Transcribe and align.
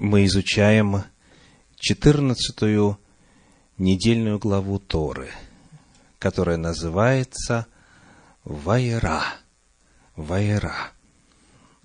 мы 0.00 0.24
изучаем 0.24 1.04
четырнадцатую 1.76 2.98
недельную 3.76 4.38
главу 4.38 4.78
Торы, 4.78 5.28
которая 6.18 6.56
называется 6.56 7.66
Вайра. 8.44 9.22
Вайра. 10.16 10.92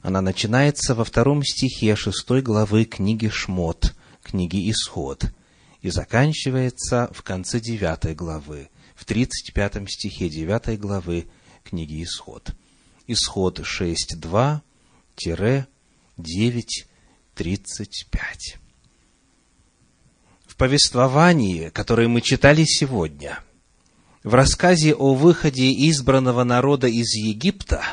Она 0.01 0.21
начинается 0.21 0.96
во 0.96 1.04
втором 1.04 1.43
стихе 1.43 1.97
шестой 1.97 2.41
главы 2.41 2.86
книги 2.86 3.28
Шмот, 3.28 3.93
книги 4.23 4.71
Исход, 4.71 5.25
и 5.82 5.89
заканчивается 5.89 7.11
в 7.13 7.21
конце 7.21 7.59
девятой 7.59 8.16
главы, 8.16 8.70
в 8.95 9.04
тридцать 9.04 9.54
пятом 9.54 9.89
стихе 9.89 10.29
девятой 10.29 10.77
главы 10.77 11.27
книги 11.66 12.02
Исход. 12.02 12.52
Исход 13.07 13.59
6.2-9 13.59 14.61
35. 17.36 18.57
В 20.48 20.55
повествовании, 20.55 21.70
которое 21.70 22.07
мы 22.07 22.21
читали 22.21 22.63
сегодня, 22.63 23.39
в 24.23 24.34
рассказе 24.34 24.95
о 24.95 25.13
выходе 25.13 25.71
избранного 25.90 26.43
народа 26.43 26.88
из 26.88 27.13
Египта, 27.13 27.84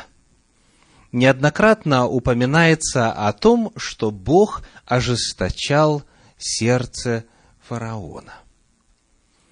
неоднократно 1.11 2.07
упоминается 2.07 3.11
о 3.11 3.31
том, 3.33 3.71
что 3.75 4.11
Бог 4.11 4.63
ожесточал 4.85 6.03
сердце 6.37 7.25
фараона, 7.61 8.33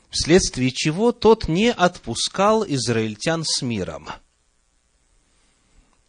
вследствие 0.10 0.71
чего 0.71 1.12
тот 1.12 1.48
не 1.48 1.71
отпускал 1.71 2.66
израильтян 2.66 3.44
с 3.46 3.62
миром. 3.62 4.08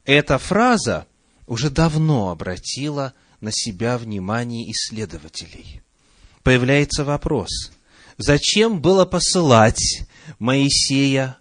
Эта 0.05 0.39
фраза 0.39 1.07
уже 1.47 1.69
давно 1.69 2.31
обратила 2.31 3.13
на 3.43 3.51
себя 3.53 3.99
внимание 3.99 4.71
исследователей. 4.71 5.83
Появляется 6.43 7.05
вопрос, 7.05 7.51
зачем 8.17 8.81
было 8.81 9.05
посылать 9.05 10.07
Моисея 10.39 11.39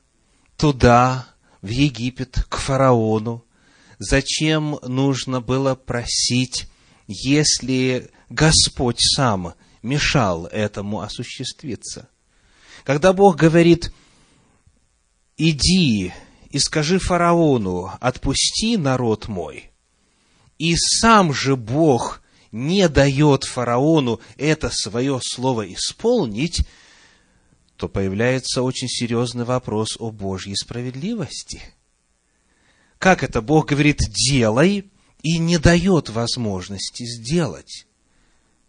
туда, 0.58 1.28
в 1.62 1.68
Египет, 1.68 2.44
к 2.50 2.58
фараону? 2.58 3.46
Зачем 4.00 4.80
нужно 4.82 5.42
было 5.42 5.76
просить, 5.76 6.68
если 7.08 8.10
Господь 8.30 9.00
сам 9.00 9.54
мешал 9.84 10.48
этому 10.48 11.02
осуществиться? 11.02 12.10
Когда 12.84 13.14
Бог 13.14 13.36
говорит, 13.36 13.94
иди 15.38 16.14
и 16.50 16.58
скажи 16.58 16.98
фараону, 16.98 17.92
отпусти 18.00 18.76
народ 18.76 19.28
мой– 19.28 19.68
и 20.62 20.76
сам 20.78 21.34
же 21.34 21.56
Бог 21.56 22.22
не 22.52 22.88
дает 22.88 23.46
фараону 23.46 24.22
это 24.38 24.70
свое 24.70 25.20
слово 25.20 25.74
исполнить, 25.74 26.68
то 27.78 27.90
появляется 27.90 28.62
очень 28.62 28.88
серьезный 28.88 29.44
вопрос 29.44 29.98
о 30.00 30.12
Божьей 30.12 30.56
справедливости. 30.56 31.64
Как 33.00 33.24
это 33.24 33.42
Бог 33.42 33.70
говорит 33.70 34.02
«делай» 34.08 34.92
и 35.24 35.40
не 35.40 35.58
дает 35.58 36.10
возможности 36.10 37.06
сделать? 37.08 37.88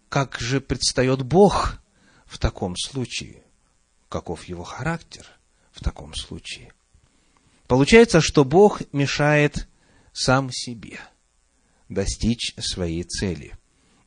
Как 0.09 0.39
же 0.41 0.63
предстает 0.63 1.21
Бог 1.21 1.79
в 2.25 2.39
таком 2.39 2.75
случае? 2.75 3.43
Каков 4.09 4.45
его 4.45 4.65
характер 4.65 5.27
в 5.73 5.85
таком 5.85 6.15
случае? 6.15 6.73
Получается, 7.67 8.23
что 8.23 8.47
Бог 8.47 8.81
мешает 8.95 9.69
сам 10.15 10.51
себе– 10.51 10.99
достичь 11.93 12.55
своей 12.59 13.05
цели. 13.05 13.55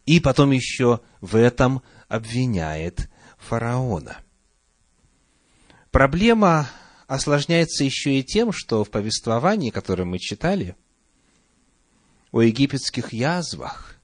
И 0.06 0.20
потом 0.20 0.52
еще 0.52 1.02
в 1.22 1.36
этом 1.36 1.82
обвиняет 2.08 3.10
фараона. 3.38 4.18
Проблема 5.92 6.70
осложняется 7.08 7.84
еще 7.84 8.20
и 8.20 8.24
тем, 8.24 8.52
что 8.52 8.84
в 8.84 8.90
повествовании, 8.90 9.70
которое 9.70 10.06
мы 10.06 10.20
читали, 10.20 10.76
о 12.32 12.42
египетских 12.42 13.14
язвах 13.14 13.96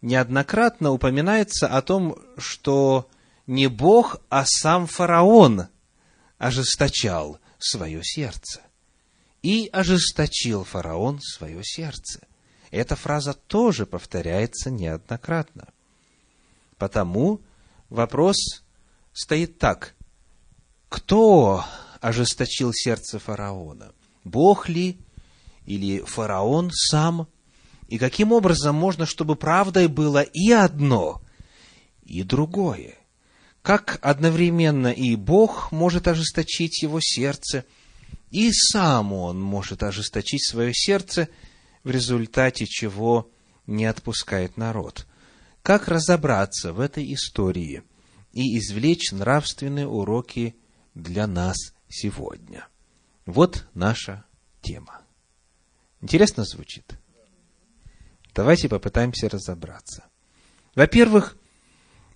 неоднократно 0.00 0.92
упоминается 0.92 1.66
о 1.66 1.82
том, 1.82 2.16
что 2.38 3.10
не 3.46 3.66
Бог, 3.66 4.20
а 4.28 4.44
сам 4.46 4.86
фараон 4.86 5.68
ожесточал 6.38 7.38
свое 7.58 8.02
сердце. 8.02 8.60
И 9.42 9.68
ожесточил 9.72 10.64
фараон 10.64 11.20
свое 11.20 11.62
сердце– 11.62 12.20
эта 12.74 12.96
фраза 12.96 13.34
тоже 13.34 13.86
повторяется 13.86 14.68
неоднократно. 14.68 15.68
Потому 16.76 17.40
вопрос 17.88 18.36
стоит 19.12 19.58
так. 19.58 19.94
Кто 20.88 21.64
ожесточил 22.00 22.72
сердце 22.72 23.20
фараона? 23.20 23.92
Бог 24.24 24.68
ли 24.68 24.98
или 25.66 26.00
фараон 26.00 26.70
сам? 26.72 27.28
И 27.86 27.98
каким 27.98 28.32
образом 28.32 28.74
можно, 28.74 29.06
чтобы 29.06 29.36
правдой 29.36 29.86
было 29.86 30.22
и 30.22 30.50
одно, 30.50 31.22
и 32.02 32.24
другое? 32.24 32.96
Как 33.62 34.00
одновременно 34.02 34.88
и 34.88 35.14
Бог 35.14 35.70
может 35.70 36.08
ожесточить 36.08 36.82
его 36.82 36.98
сердце, 37.00 37.64
и 38.30 38.50
сам 38.52 39.12
он 39.12 39.40
может 39.40 39.84
ожесточить 39.84 40.44
свое 40.44 40.74
сердце– 40.74 41.28
в 41.84 41.90
результате 41.90 42.66
чего 42.66 43.30
не 43.66 43.84
отпускает 43.84 44.56
народ. 44.56 45.06
Как 45.62 45.88
разобраться 45.88 46.72
в 46.72 46.80
этой 46.80 47.12
истории 47.14 47.82
и 48.32 48.58
извлечь 48.58 49.12
нравственные 49.12 49.86
уроки 49.86 50.56
для 50.94 51.26
нас 51.26 51.56
сегодня? 51.88 52.66
Вот 53.26 53.66
наша 53.74 54.24
тема. 54.60 55.02
Интересно 56.00 56.44
звучит? 56.44 56.98
Давайте 58.34 58.68
попытаемся 58.68 59.28
разобраться. 59.28 60.04
Во-первых, 60.74 61.36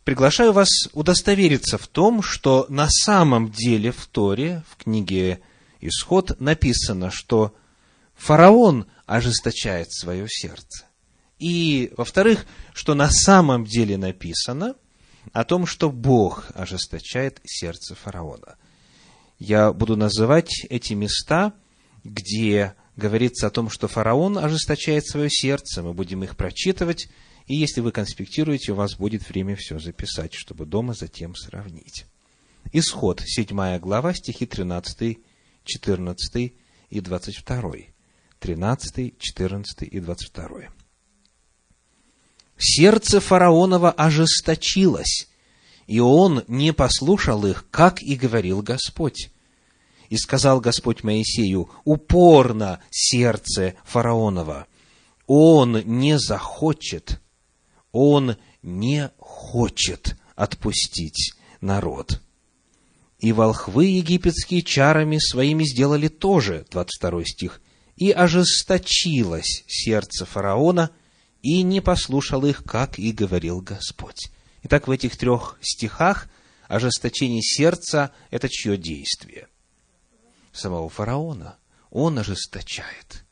приглашаю 0.05 0.53
вас 0.53 0.69
удостовериться 0.93 1.79
в 1.79 1.87
том, 1.87 2.23
что 2.23 2.67
на 2.69 2.89
самом 2.91 3.51
деле 3.51 3.93
в 3.93 4.07
Торе, 4.07 4.65
в 4.69 4.77
книге 4.77 5.41
Исход, 5.81 6.39
написано, 6.41 7.11
что 7.11 7.55
фараон 8.15 8.89
ожесточает 9.09 9.91
свое 9.91 10.27
сердце. 10.29 10.85
И, 11.39 11.93
во-вторых, 11.97 12.47
что 12.75 12.95
на 12.95 13.11
самом 13.11 13.65
деле 13.65 13.97
написано 13.97 14.77
о 15.33 15.45
том, 15.45 15.67
что 15.67 15.91
Бог 15.91 16.51
ожесточает 16.55 17.41
сердце 17.45 17.95
фараона. 17.95 18.57
Я 19.39 19.73
буду 19.73 19.97
называть 19.97 20.67
эти 20.69 20.93
места, 20.93 21.55
где 22.05 22.75
говорится 22.97 23.47
о 23.47 23.51
том, 23.51 23.71
что 23.71 23.89
фараон 23.89 24.37
ожесточает 24.37 25.07
свое 25.07 25.31
сердце, 25.31 25.83
мы 25.83 25.95
будем 25.95 26.23
их 26.23 26.37
прочитывать, 26.37 27.09
и 27.47 27.55
если 27.55 27.81
вы 27.81 27.93
конспектируете, 27.93 28.73
у 28.73 28.75
вас 28.75 28.97
будет 28.97 29.27
время 29.29 29.57
все 29.57 29.79
записать, 29.79 30.35
чтобы 30.35 30.67
дома 30.67 30.93
затем 30.93 31.35
сравнить. 31.35 32.05
Исход, 32.73 33.23
7 33.25 33.79
глава, 33.79 34.13
стихи 34.13 34.45
13, 34.45 35.19
14 35.65 36.53
и 36.91 37.01
22. 37.01 37.73
13, 38.41 39.19
14 39.19 39.83
и 39.83 40.01
22. 40.01 40.69
Сердце 42.57 43.21
фараонова 43.21 43.91
ожесточилось, 43.91 45.29
и 45.87 46.01
он 46.01 46.45
не 46.49 46.73
послушал 46.73 47.47
их, 47.47 47.67
как 47.71 48.03
и 48.03 48.17
говорил 48.17 48.63
Господь. 48.63 49.31
И 50.09 50.17
сказал 50.17 50.61
Господь 50.61 51.05
Моисею, 51.05 51.71
упорно 51.85 52.81
сердце 52.91 53.75
фараонова, 53.85 54.67
он 55.27 55.83
не 55.85 56.19
захочет, 56.19 57.21
он 57.93 58.37
не 58.63 59.11
хочет 59.19 60.17
отпустить 60.35 61.35
народ. 61.61 62.21
И 63.19 63.33
волхвы 63.33 63.87
египетские 63.87 64.63
чарами 64.63 65.19
своими 65.19 65.65
сделали 65.65 66.09
тоже, 66.09 66.65
22 66.71 67.25
стих, 67.25 67.61
и 67.99 68.13
ожесточилось 68.13 69.65
сердце 69.67 70.25
фараона, 70.25 70.91
и 71.43 71.63
не 71.63 71.81
послушал 71.81 72.47
их, 72.47 72.63
как 72.65 72.99
и 72.99 73.13
говорил 73.13 73.61
Господь. 73.61 74.31
Итак, 74.63 74.87
в 74.87 74.91
этих 74.91 75.17
трех 75.17 75.59
стихах 75.61 76.29
ожесточение 76.69 77.43
сердца– 77.43 78.13
это 78.31 78.49
чье 78.49 78.77
действие? 78.77 79.49
Самого 80.53 80.89
фараона. 80.89 81.57
Он 81.91 82.19
ожесточает 82.19 83.25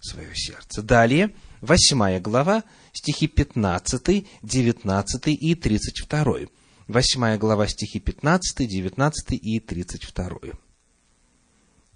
свое 0.00 0.34
сердце. 0.34 0.82
Далее, 0.82 1.34
восьмая 1.60 2.20
глава, 2.20 2.64
стихи 2.92 3.26
15, 3.26 4.26
19 4.42 5.26
и 5.26 5.54
32. 5.54 6.34
Восьмая 6.86 7.36
глава, 7.36 7.66
стихи 7.66 8.00
15, 8.00 8.68
19 8.68 9.32
и 9.32 9.60
32. 9.60 10.38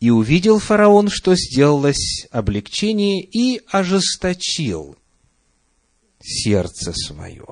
И 0.02 0.10
увидел 0.10 0.58
фараон, 0.58 1.08
что 1.08 1.36
сделалось 1.36 2.26
облегчение, 2.32 3.22
и 3.22 3.62
ожесточил 3.70 4.96
сердце 6.20 6.92
свое. 6.92 7.46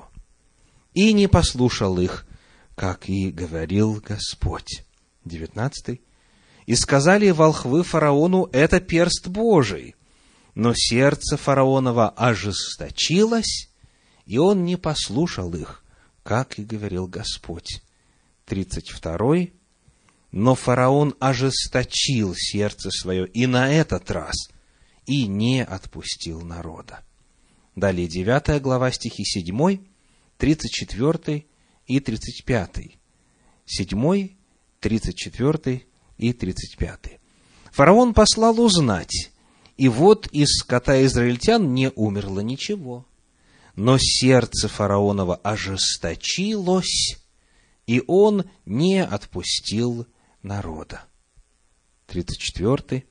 и 0.93 1.13
не 1.13 1.27
послушал 1.27 1.97
их, 1.97 2.27
как 2.75 3.07
и 3.07 3.31
говорил 3.31 4.03
Господь. 4.05 4.83
19. 5.23 6.01
И 6.65 6.75
сказали 6.75 7.29
волхвы 7.29 7.83
фараону, 7.83 8.49
это 8.51 8.81
перст 8.81 9.29
Божий. 9.29 9.95
Но 10.53 10.73
сердце 10.75 11.37
фараонова 11.37 12.09
ожесточилось, 12.09 13.69
и 14.25 14.37
он 14.37 14.65
не 14.65 14.75
послушал 14.75 15.53
их, 15.53 15.85
как 16.23 16.59
и 16.59 16.65
говорил 16.65 17.07
Господь. 17.07 17.81
32. 18.47 19.60
Но 20.31 20.55
фараон 20.55 21.15
ожесточил 21.19 22.33
сердце 22.35 22.89
свое 22.89 23.27
и 23.27 23.47
на 23.47 23.71
этот 23.71 24.09
раз, 24.11 24.35
и 25.05 25.27
не 25.27 25.63
отпустил 25.63 26.41
народа. 26.41 27.03
Далее 27.75 28.07
9 28.07 28.61
глава 28.61 28.91
стихи 28.91 29.23
7, 29.25 29.79
34 30.37 31.45
и 31.87 31.99
35. 31.99 32.97
7, 33.65 34.29
34 34.79 35.83
и 36.17 36.33
35. 36.33 37.19
Фараон 37.71 38.13
послал 38.13 38.59
узнать, 38.59 39.31
и 39.77 39.87
вот 39.87 40.27
из 40.27 40.49
скота 40.59 41.03
израильтян 41.05 41.73
не 41.73 41.91
умерло 41.95 42.41
ничего. 42.41 43.05
Но 43.75 43.97
сердце 43.97 44.67
фараонова 44.67 45.35
ожесточилось, 45.37 47.17
и 47.87 48.03
он 48.07 48.43
не 48.65 49.03
отпустил 49.03 50.07
народа. 50.43 51.05
34. 52.07 53.05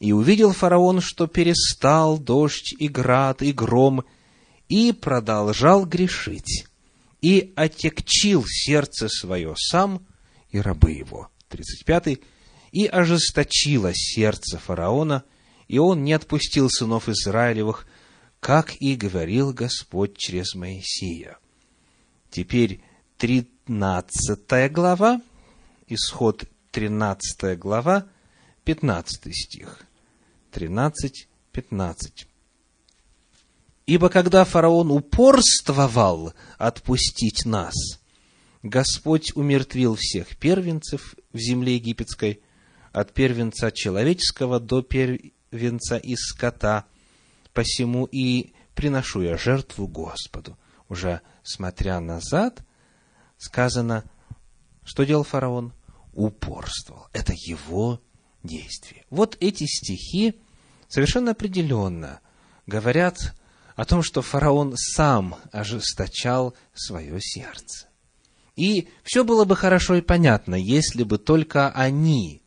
И 0.00 0.12
увидел 0.12 0.52
фараон, 0.52 1.00
что 1.00 1.26
перестал 1.26 2.18
дождь 2.18 2.74
и 2.78 2.88
град 2.88 3.42
и 3.42 3.52
гром, 3.52 4.04
и 4.68 4.92
продолжал 4.92 5.86
грешить, 5.86 6.66
и 7.20 7.52
отекчил 7.56 8.44
сердце 8.46 9.08
свое 9.08 9.54
сам 9.56 10.06
и 10.50 10.58
рабы 10.60 10.92
его. 10.92 11.30
35. 11.48 12.18
И 12.72 12.86
ожесточило 12.86 13.92
сердце 13.94 14.58
фараона, 14.58 15.24
и 15.68 15.78
он 15.78 16.04
не 16.04 16.12
отпустил 16.12 16.68
сынов 16.70 17.08
Израилевых, 17.08 17.86
как 18.40 18.74
и 18.80 18.96
говорил 18.96 19.52
Господь 19.52 20.16
через 20.16 20.54
Моисея. 20.54 21.38
Теперь 22.30 22.82
тринадцатая 23.18 24.68
глава, 24.68 25.20
исход 25.86 26.44
тринадцатая 26.72 27.54
глава, 27.54 28.06
пятнадцатый 28.64 29.34
стих. 29.34 29.86
Тринадцать, 30.50 31.28
пятнадцать. 31.52 32.26
Ибо 33.84 34.08
когда 34.08 34.44
фараон 34.44 34.90
упорствовал 34.90 36.32
отпустить 36.56 37.44
нас, 37.44 37.74
Господь 38.62 39.36
умертвил 39.36 39.96
всех 39.96 40.36
первенцев 40.38 41.14
в 41.32 41.38
земле 41.38 41.74
египетской, 41.74 42.40
от 42.92 43.12
первенца 43.12 43.70
человеческого 43.70 44.58
до 44.58 44.82
первенца 44.82 45.96
из 45.98 46.20
скота, 46.20 46.86
посему 47.52 48.06
и 48.06 48.54
приношу 48.74 49.22
я 49.22 49.36
жертву 49.36 49.88
Господу. 49.88 50.56
Уже 50.88 51.20
смотря 51.42 52.00
назад, 52.00 52.62
сказано, 53.36 54.04
что 54.84 55.04
делал 55.04 55.24
фараон? 55.24 55.72
Упорствовал. 56.12 57.08
Это 57.12 57.32
его 57.34 58.00
действие. 58.42 59.04
Вот 59.10 59.36
эти 59.40 59.64
стихи 59.64 60.40
совершенно 60.88 61.30
определенно 61.32 62.20
говорят 62.66 63.34
о 63.76 63.84
том, 63.84 64.02
что 64.02 64.22
фараон 64.22 64.74
сам 64.76 65.36
ожесточал 65.50 66.54
свое 66.74 67.18
сердце. 67.20 67.88
И 68.56 68.88
все 69.02 69.24
было 69.24 69.44
бы 69.44 69.56
хорошо 69.56 69.94
и 69.94 70.02
понятно, 70.02 70.54
если 70.54 71.04
бы 71.04 71.18
только 71.18 71.70
они, 71.70 72.42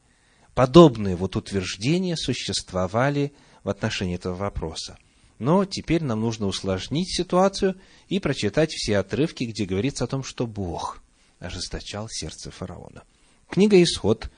подобные 0.54 1.16
вот 1.16 1.36
утверждения, 1.36 2.16
существовали 2.16 3.34
в 3.64 3.70
отношении 3.70 4.16
этого 4.16 4.36
вопроса. 4.36 4.98
Но 5.40 5.66
теперь 5.66 6.04
нам 6.04 6.22
нужно 6.22 6.46
усложнить 6.46 7.14
ситуацию 7.14 7.76
и 8.08 8.20
прочитать 8.20 8.72
все 8.72 9.00
отрывки, 9.00 9.44
где 9.46 9.66
говорится 9.66 10.04
о 10.04 10.08
том, 10.08 10.24
что 10.24 10.48
Бог 10.48 11.02
ожесточал 11.40 12.08
сердце 12.10 12.52
фараона. 12.52 13.04
Книга 13.50 13.82
Исход, 13.82 14.30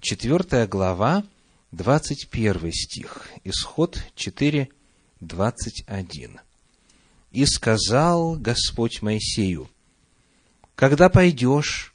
4 0.00 0.66
глава, 0.66 1.24
21 1.72 2.72
стих. 2.72 3.28
Исход 3.42 4.00
4, 4.14 4.68
21. 5.20 6.40
«И 7.32 7.46
сказал 7.46 8.36
Господь 8.36 9.02
Моисею, 9.02 9.68
когда 10.76 11.08
пойдешь 11.08 11.94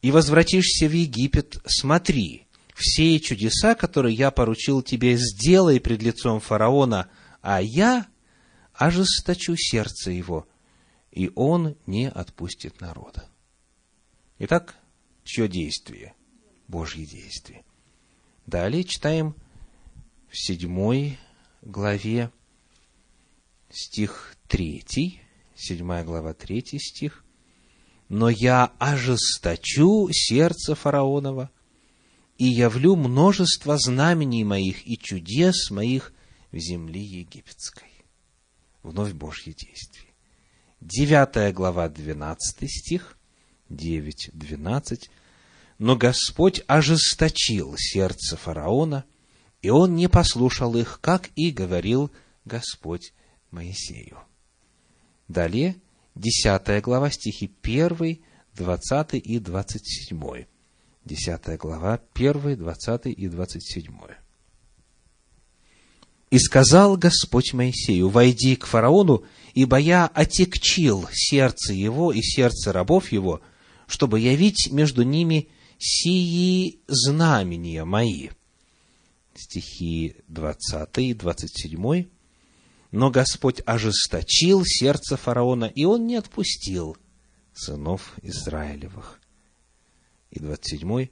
и 0.00 0.10
возвратишься 0.10 0.86
в 0.86 0.92
Египет, 0.92 1.58
смотри, 1.66 2.46
все 2.74 3.18
чудеса, 3.20 3.74
которые 3.74 4.14
я 4.14 4.30
поручил 4.30 4.82
тебе, 4.82 5.16
сделай 5.16 5.80
пред 5.80 6.02
лицом 6.02 6.40
фараона, 6.40 7.10
а 7.42 7.60
я 7.60 8.06
ожесточу 8.72 9.56
сердце 9.56 10.12
его, 10.12 10.46
и 11.10 11.30
он 11.34 11.76
не 11.86 12.08
отпустит 12.08 12.80
народа. 12.80 13.28
Итак, 14.38 14.76
чье 15.28 15.48
действие? 15.48 16.14
Божье 16.66 17.06
действие. 17.06 17.64
Далее 18.46 18.84
читаем 18.84 19.34
в 20.28 20.38
седьмой 20.38 21.18
главе 21.62 22.30
стих 23.70 24.36
третий, 24.48 25.20
седьмая 25.54 26.04
глава, 26.04 26.34
третий 26.34 26.78
стих 26.78 27.24
но 28.08 28.30
я 28.30 28.72
ожесточу 28.78 30.08
сердце 30.10 30.74
фараонова 30.74 31.50
и 32.38 32.46
явлю 32.46 32.96
множество 32.96 33.76
знамений 33.76 34.44
моих 34.44 34.86
и 34.86 34.96
чудес 34.96 35.70
моих 35.70 36.12
в 36.50 36.58
земле 36.58 37.02
египетской. 37.02 37.88
Вновь 38.82 39.12
Божье 39.12 39.52
действие. 39.52 40.14
Девятая 40.80 41.52
глава, 41.52 41.88
двенадцатый 41.88 42.68
стих, 42.68 43.18
девять, 43.68 44.30
двенадцать. 44.32 45.10
Но 45.78 45.96
Господь 45.96 46.62
ожесточил 46.66 47.76
сердце 47.78 48.36
фараона, 48.36 49.04
и 49.62 49.70
он 49.70 49.94
не 49.94 50.08
послушал 50.08 50.76
их, 50.76 50.98
как 51.00 51.30
и 51.36 51.50
говорил 51.50 52.10
Господь 52.44 53.12
Моисею. 53.50 54.18
Далее, 55.28 55.76
10 56.16 56.82
глава, 56.82 57.10
стихи 57.10 57.50
1, 57.62 58.18
20 58.54 59.14
и 59.14 59.38
27. 59.38 60.44
10 61.04 61.58
глава, 61.58 62.00
1, 62.12 62.56
20 62.56 63.06
и 63.06 63.28
27. 63.28 63.94
«И 66.30 66.38
сказал 66.38 66.96
Господь 66.96 67.54
Моисею, 67.54 68.08
войди 68.08 68.56
к 68.56 68.66
фараону, 68.66 69.24
ибо 69.54 69.78
я 69.78 70.06
отекчил 70.06 71.08
сердце 71.12 71.72
его 71.72 72.12
и 72.12 72.20
сердце 72.20 72.72
рабов 72.72 73.12
его, 73.12 73.40
чтобы 73.86 74.20
явить 74.20 74.70
между 74.70 75.02
ними 75.04 75.48
сии 75.78 76.80
знамения 76.86 77.84
мои». 77.84 78.30
Стихи 79.34 80.16
20 80.26 80.98
и 80.98 81.14
27 81.14 82.08
но 82.90 83.10
Господь 83.10 83.60
ожесточил 83.66 84.64
сердце 84.64 85.16
фараона, 85.16 85.66
и 85.66 85.84
он 85.84 86.06
не 86.06 86.16
отпустил 86.16 86.96
сынов 87.54 88.14
Израилевых. 88.22 89.20
И 90.30 90.40
27. 90.40 91.08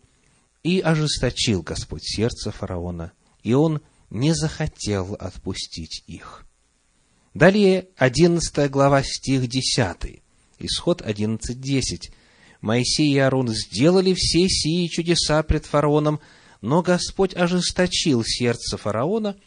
И 0.63 0.81
ожесточил 0.81 1.63
Господь 1.63 2.05
сердце 2.05 2.51
фараона, 2.51 3.13
и 3.43 3.53
он 3.53 3.83
не 4.11 4.35
захотел 4.35 5.15
отпустить 5.15 6.03
их. 6.07 6.45
Далее 7.35 7.89
11 7.97 8.71
глава, 8.71 9.03
стих 9.03 9.47
10. 9.47 10.23
Исход 10.59 11.03
11.10. 11.03 12.13
Моисей 12.67 13.15
и 13.15 13.19
Аарон 13.19 13.49
сделали 13.49 14.13
все 14.15 14.49
сии 14.49 14.87
чудеса 14.89 15.43
пред 15.43 15.65
фараоном, 15.67 16.21
но 16.61 16.83
Господь 16.83 17.35
ожесточил 17.35 18.23
сердце 18.25 18.77
фараона– 18.77 19.37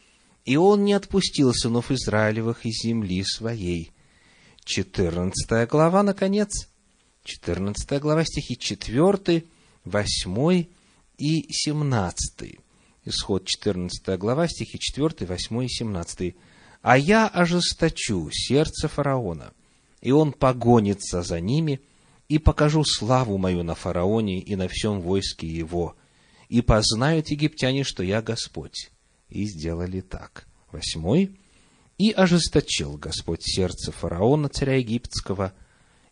и 0.50 0.56
он 0.56 0.84
не 0.84 0.94
отпустил 0.94 1.54
сынов 1.54 1.92
Израилевых 1.92 2.66
из 2.66 2.82
земли 2.82 3.24
своей. 3.24 3.92
14 4.64 5.70
глава, 5.70 6.02
наконец, 6.02 6.70
14 7.24 8.02
глава, 8.02 8.26
стихи 8.26 8.58
4, 8.58 9.44
8 9.86 10.66
и 11.20 11.54
17. 11.54 12.60
Исход 13.06 13.46
14 13.46 14.18
глава, 14.18 14.48
стихи 14.48 14.80
4, 14.80 15.28
8 15.28 15.64
и 15.64 15.70
17. 15.70 16.36
«А 16.82 16.98
я 16.98 17.28
ожесточу 17.28 18.30
сердце 18.32 18.88
фараона, 18.88 19.54
и 20.02 20.12
он 20.12 20.32
погонится 20.32 21.22
за 21.22 21.40
ними, 21.40 21.80
и 22.30 22.38
покажу 22.38 22.86
славу 22.86 23.38
мою 23.38 23.64
на 23.64 23.76
фараоне 23.76 24.40
и 24.40 24.56
на 24.56 24.68
всем 24.68 25.02
войске 25.02 25.48
его, 25.48 25.96
и 26.48 26.62
познают 26.62 27.30
египтяне, 27.30 27.84
что 27.84 28.04
я 28.04 28.22
Господь, 28.22 28.92
и 29.28 29.46
сделали 29.46 30.02
так. 30.02 30.48
Восьмой. 30.72 31.40
И 31.98 32.12
ожесточил 32.12 32.96
Господь 32.98 33.42
сердце 33.44 33.92
фараона, 33.92 34.48
царя 34.50 34.76
египетского, 34.76 35.54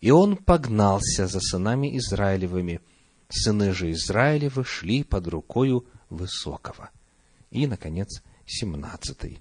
И 0.02 0.12
он 0.12 0.36
погнался 0.38 1.28
за 1.28 1.40
сынами 1.40 1.98
Израилевыми. 1.98 2.82
Сыны 3.30 3.74
же 3.74 3.92
Израилевы 3.92 4.64
шли 4.64 5.04
под 5.04 5.28
рукою 5.28 5.88
Высокого. 6.10 6.90
И, 7.52 7.68
наконец, 7.68 8.22
семнадцатый. 8.46 9.40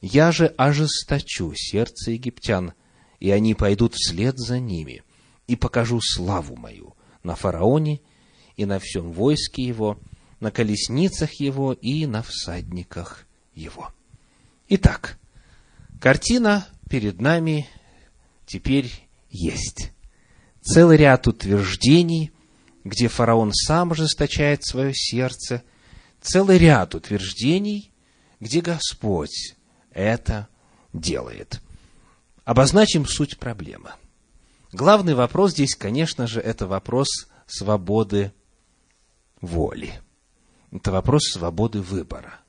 «Я 0.00 0.30
же 0.32 0.46
ожесточу 0.46 1.52
сердце 1.54 2.12
египтян, 2.12 2.74
и 3.18 3.30
они 3.30 3.54
пойдут 3.54 3.94
вслед 3.94 4.38
за 4.38 4.58
ними, 4.58 5.02
и 5.46 5.56
покажу 5.56 6.00
славу 6.00 6.56
мою 6.56 6.94
на 7.22 7.34
фараоне 7.34 8.00
и 8.56 8.64
на 8.64 8.78
всем 8.78 9.12
войске 9.12 9.62
его, 9.62 9.98
на 10.40 10.50
колесницах 10.50 11.34
его 11.34 11.72
и 11.72 12.06
на 12.06 12.22
всадниках 12.22 13.26
его». 13.54 13.90
Итак, 14.68 15.18
картина 16.00 16.66
перед 16.90 17.20
нами 17.20 17.68
теперь 18.46 18.90
есть. 19.30 19.92
Целый 20.60 20.96
ряд 20.96 21.28
утверждений, 21.28 22.32
где 22.82 23.06
фараон 23.06 23.52
сам 23.52 23.92
ожесточает 23.92 24.64
свое 24.64 24.92
сердце, 24.92 25.62
целый 26.20 26.58
ряд 26.58 26.94
утверждений, 26.96 27.92
где 28.40 28.60
Господь 28.60 29.54
это 29.90 30.48
делает. 30.92 31.60
Обозначим 32.44 33.06
суть 33.06 33.38
проблемы. 33.38 33.92
Главный 34.76 35.14
вопрос 35.14 35.52
здесь, 35.52 35.74
конечно 35.74 36.26
же, 36.26 36.38
это 36.38 36.66
вопрос 36.66 37.08
свободы 37.46 38.34
воли. 39.40 40.02
Это 40.70 40.92
вопрос 40.92 41.30
свободы 41.32 41.80
выбора. 41.80 42.40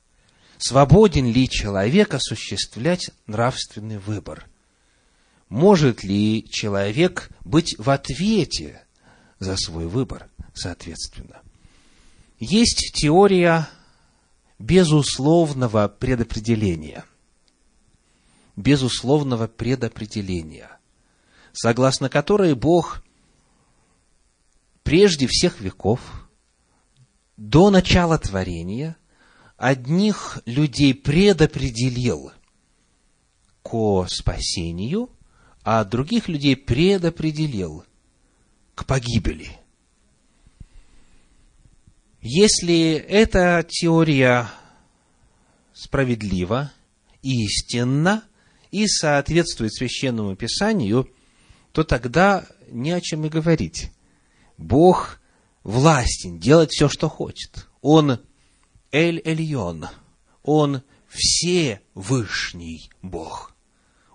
Свободен 0.58 1.24
ли 1.24 1.48
человек 1.48 2.12
осуществлять 2.12 3.12
нравственный 3.26 3.96
выбор? 3.96 4.46
Может 5.48 6.04
ли 6.04 6.46
человек 6.50 7.30
быть 7.46 7.74
в 7.78 7.88
ответе 7.88 8.82
за 9.38 9.56
свой 9.56 9.86
выбор, 9.86 10.28
соответственно? 10.52 11.40
Есть 12.38 12.92
теория 12.92 13.70
безусловного 14.58 15.88
предопределения. 15.88 17.06
Безусловного 18.54 19.46
предопределения, 19.46 20.77
согласно 21.52 22.08
которой 22.08 22.54
Бог 22.54 23.02
прежде 24.82 25.26
всех 25.26 25.60
веков, 25.60 26.00
до 27.36 27.70
начала 27.70 28.18
творения, 28.18 28.96
одних 29.56 30.40
людей 30.46 30.94
предопределил 30.94 32.32
ко 33.62 34.06
спасению, 34.08 35.10
а 35.62 35.84
других 35.84 36.28
людей 36.28 36.56
предопределил 36.56 37.84
к 38.74 38.86
погибели. 38.86 39.58
Если 42.20 42.92
эта 42.92 43.64
теория 43.68 44.48
справедлива, 45.74 46.72
истинна 47.22 48.24
и 48.70 48.86
соответствует 48.86 49.74
священному 49.74 50.34
писанию, 50.34 51.08
то 51.78 51.84
тогда 51.84 52.44
не 52.72 52.90
о 52.90 53.00
чем 53.00 53.24
и 53.24 53.28
говорить. 53.28 53.92
Бог 54.56 55.20
властен 55.62 56.40
делать 56.40 56.72
все, 56.72 56.88
что 56.88 57.08
хочет. 57.08 57.68
Он 57.82 58.18
Эль-Эльон. 58.90 59.86
Он 60.42 60.82
Всевышний 61.06 62.90
Бог. 63.00 63.54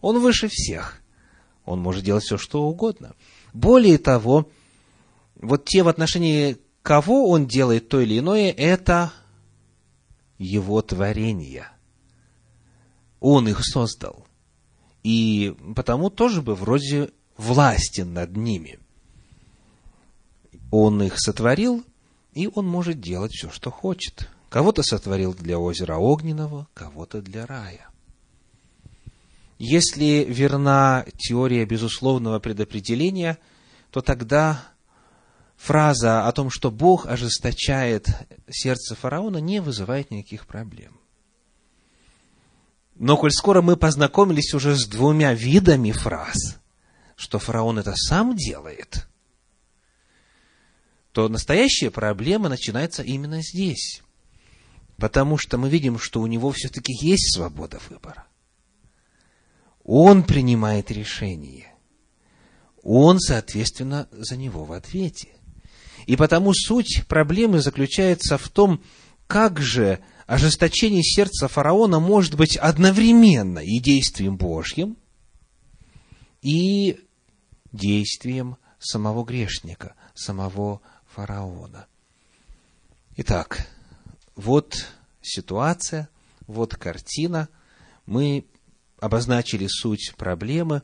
Он 0.02 0.20
выше 0.20 0.50
всех. 0.50 1.02
Он 1.64 1.80
может 1.80 2.04
делать 2.04 2.26
все, 2.26 2.38
что 2.38 2.64
угодно. 2.64 3.16
Более 3.54 3.98
того, 3.98 4.52
вот 5.36 5.64
те 5.64 5.84
в 5.84 5.88
отношении 5.88 6.58
кого 6.82 7.30
он 7.30 7.48
делает 7.48 7.88
то 7.88 8.02
или 8.02 8.20
иное, 8.20 8.52
это 8.52 9.14
его 10.38 10.82
творение. 10.82 11.70
Он 13.22 13.48
их 13.48 13.64
создал. 13.64 14.28
И 15.04 15.56
потому 15.78 16.10
тоже 16.10 16.42
бы 16.42 16.56
вроде 16.56 17.12
властен 17.38 18.14
над 18.14 18.36
ними. 18.36 18.80
Он 20.72 21.02
их 21.04 21.20
сотворил, 21.20 21.84
и 22.34 22.48
он 22.48 22.68
может 22.68 23.00
делать 23.00 23.32
все, 23.34 23.50
что 23.50 23.72
хочет. 23.72 24.30
Кого-то 24.50 24.84
сотворил 24.84 25.34
для 25.34 25.60
озера 25.60 25.98
Огненного, 25.98 26.68
кого-то 26.74 27.22
для 27.22 27.46
рая. 27.46 27.90
Если 29.60 30.26
верна 30.28 31.06
теория 31.18 31.66
безусловного 31.66 32.40
предопределения, 32.40 33.38
то 33.92 34.02
тогда 34.02 34.64
фраза 35.56 36.28
о 36.28 36.32
том, 36.32 36.50
что 36.50 36.72
Бог 36.72 37.06
ожесточает 37.06 38.08
сердце 38.50 38.96
фараона, 38.96 39.38
не 39.38 39.62
вызывает 39.62 40.12
никаких 40.12 40.48
проблем. 40.48 41.00
Но 42.96 43.18
коль 43.18 43.32
скоро 43.32 43.62
мы 43.62 43.78
познакомились 43.78 44.54
уже 44.54 44.76
с 44.76 44.86
двумя 44.86 45.34
видами 45.34 45.92
фраз, 45.92 46.60
что 47.16 47.40
фараон 47.40 47.80
это 47.80 47.94
сам 47.96 48.36
делает, 48.36 49.08
то 51.12 51.30
настоящая 51.30 51.92
проблема 51.92 52.50
начинается 52.50 53.04
именно 53.04 53.42
здесь. 53.42 54.02
Потому 54.98 55.38
что 55.38 55.58
мы 55.58 55.70
видим, 55.70 56.00
что 56.00 56.22
у 56.22 56.28
него 56.28 56.52
все-таки 56.52 56.94
есть 56.94 57.36
свобода 57.36 57.80
выбора. 57.90 58.26
Он 59.84 60.24
принимает 60.24 60.92
решение. 60.92 61.72
Он, 62.84 63.20
соответственно, 63.20 64.08
за 64.12 64.38
него 64.38 64.66
в 64.66 64.72
ответе. 64.72 65.30
И 66.06 66.16
потому 66.16 66.54
суть 66.54 67.06
проблемы 67.08 67.62
заключается 67.62 68.38
в 68.38 68.50
том, 68.50 68.82
как 69.28 69.60
же 69.60 70.00
ожесточение 70.26 71.04
сердца 71.04 71.48
фараона 71.48 72.00
может 72.00 72.36
быть 72.36 72.58
одновременно 72.58 73.60
и 73.60 73.80
действием 73.80 74.38
Божьим, 74.38 74.98
и 76.44 77.00
действием 77.72 78.58
самого 78.78 79.24
грешника, 79.24 79.96
самого 80.14 80.82
фараона. 81.08 81.88
Итак, 83.16 83.68
вот 84.36 84.88
ситуация, 85.22 86.10
вот 86.46 86.76
картина. 86.76 87.48
Мы 88.06 88.46
обозначили 89.00 89.68
суть 89.68 90.14
проблемы. 90.18 90.84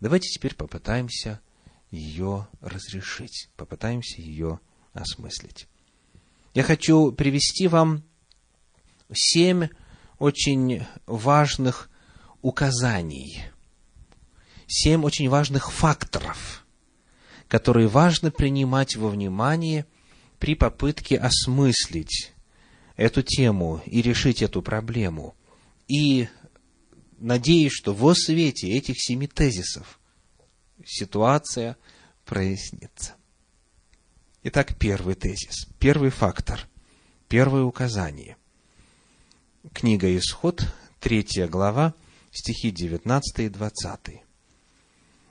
Давайте 0.00 0.28
теперь 0.28 0.54
попытаемся 0.54 1.40
ее 1.90 2.48
разрешить, 2.60 3.50
попытаемся 3.56 4.22
ее 4.22 4.58
осмыслить. 4.92 5.68
Я 6.54 6.62
хочу 6.62 7.12
привести 7.12 7.68
вам 7.68 8.02
семь 9.12 9.68
очень 10.18 10.86
важных 11.06 11.90
указаний, 12.42 13.42
семь 14.74 15.04
очень 15.04 15.28
важных 15.28 15.70
факторов, 15.70 16.66
которые 17.46 17.86
важно 17.86 18.32
принимать 18.32 18.96
во 18.96 19.08
внимание 19.08 19.86
при 20.40 20.56
попытке 20.56 21.16
осмыслить 21.16 22.32
эту 22.96 23.22
тему 23.22 23.80
и 23.86 24.02
решить 24.02 24.42
эту 24.42 24.62
проблему. 24.62 25.36
И 25.86 26.28
надеюсь, 27.18 27.72
что 27.72 27.94
во 27.94 28.14
свете 28.14 28.68
этих 28.68 28.96
семи 28.98 29.28
тезисов 29.28 30.00
ситуация 30.84 31.76
прояснится. 32.24 33.14
Итак, 34.42 34.76
первый 34.76 35.14
тезис, 35.14 35.68
первый 35.78 36.10
фактор, 36.10 36.66
первое 37.28 37.62
указание. 37.62 38.36
Книга 39.72 40.14
Исход, 40.16 40.66
третья 40.98 41.46
глава, 41.46 41.94
стихи 42.32 42.72
19 42.72 43.38
и 43.38 43.48
20. 43.48 44.23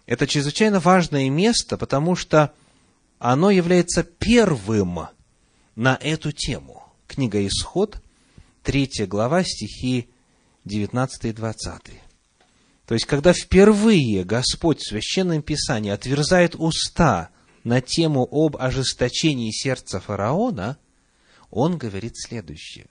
Это 0.05 0.27
чрезвычайно 0.27 0.79
важное 0.79 1.29
место, 1.29 1.77
потому 1.77 2.15
что 2.15 2.53
оно 3.19 3.51
является 3.51 4.03
первым 4.03 5.07
на 5.75 5.97
эту 6.01 6.31
тему. 6.31 6.83
Книга 7.07 7.45
Исход, 7.47 8.01
третья 8.63 9.07
глава, 9.07 9.43
стихи 9.43 10.09
19 10.65 11.25
и 11.25 11.31
20. 11.31 11.81
То 12.85 12.93
есть, 12.93 13.05
когда 13.05 13.31
впервые 13.31 14.25
Господь 14.25 14.79
в 14.79 14.87
Священном 14.87 15.41
Писании 15.41 15.91
отверзает 15.91 16.55
уста 16.55 17.29
на 17.63 17.79
тему 17.79 18.27
об 18.29 18.57
ожесточении 18.57 19.51
сердца 19.51 20.01
фараона, 20.01 20.77
он 21.49 21.77
говорит 21.77 22.15
следующее. 22.17 22.87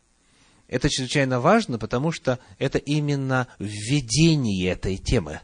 Это 0.67 0.89
чрезвычайно 0.89 1.41
важно, 1.41 1.79
потому 1.79 2.11
что 2.11 2.39
это 2.59 2.79
именно 2.79 3.49
введение 3.59 4.71
этой 4.71 4.97
темы. 4.97 5.41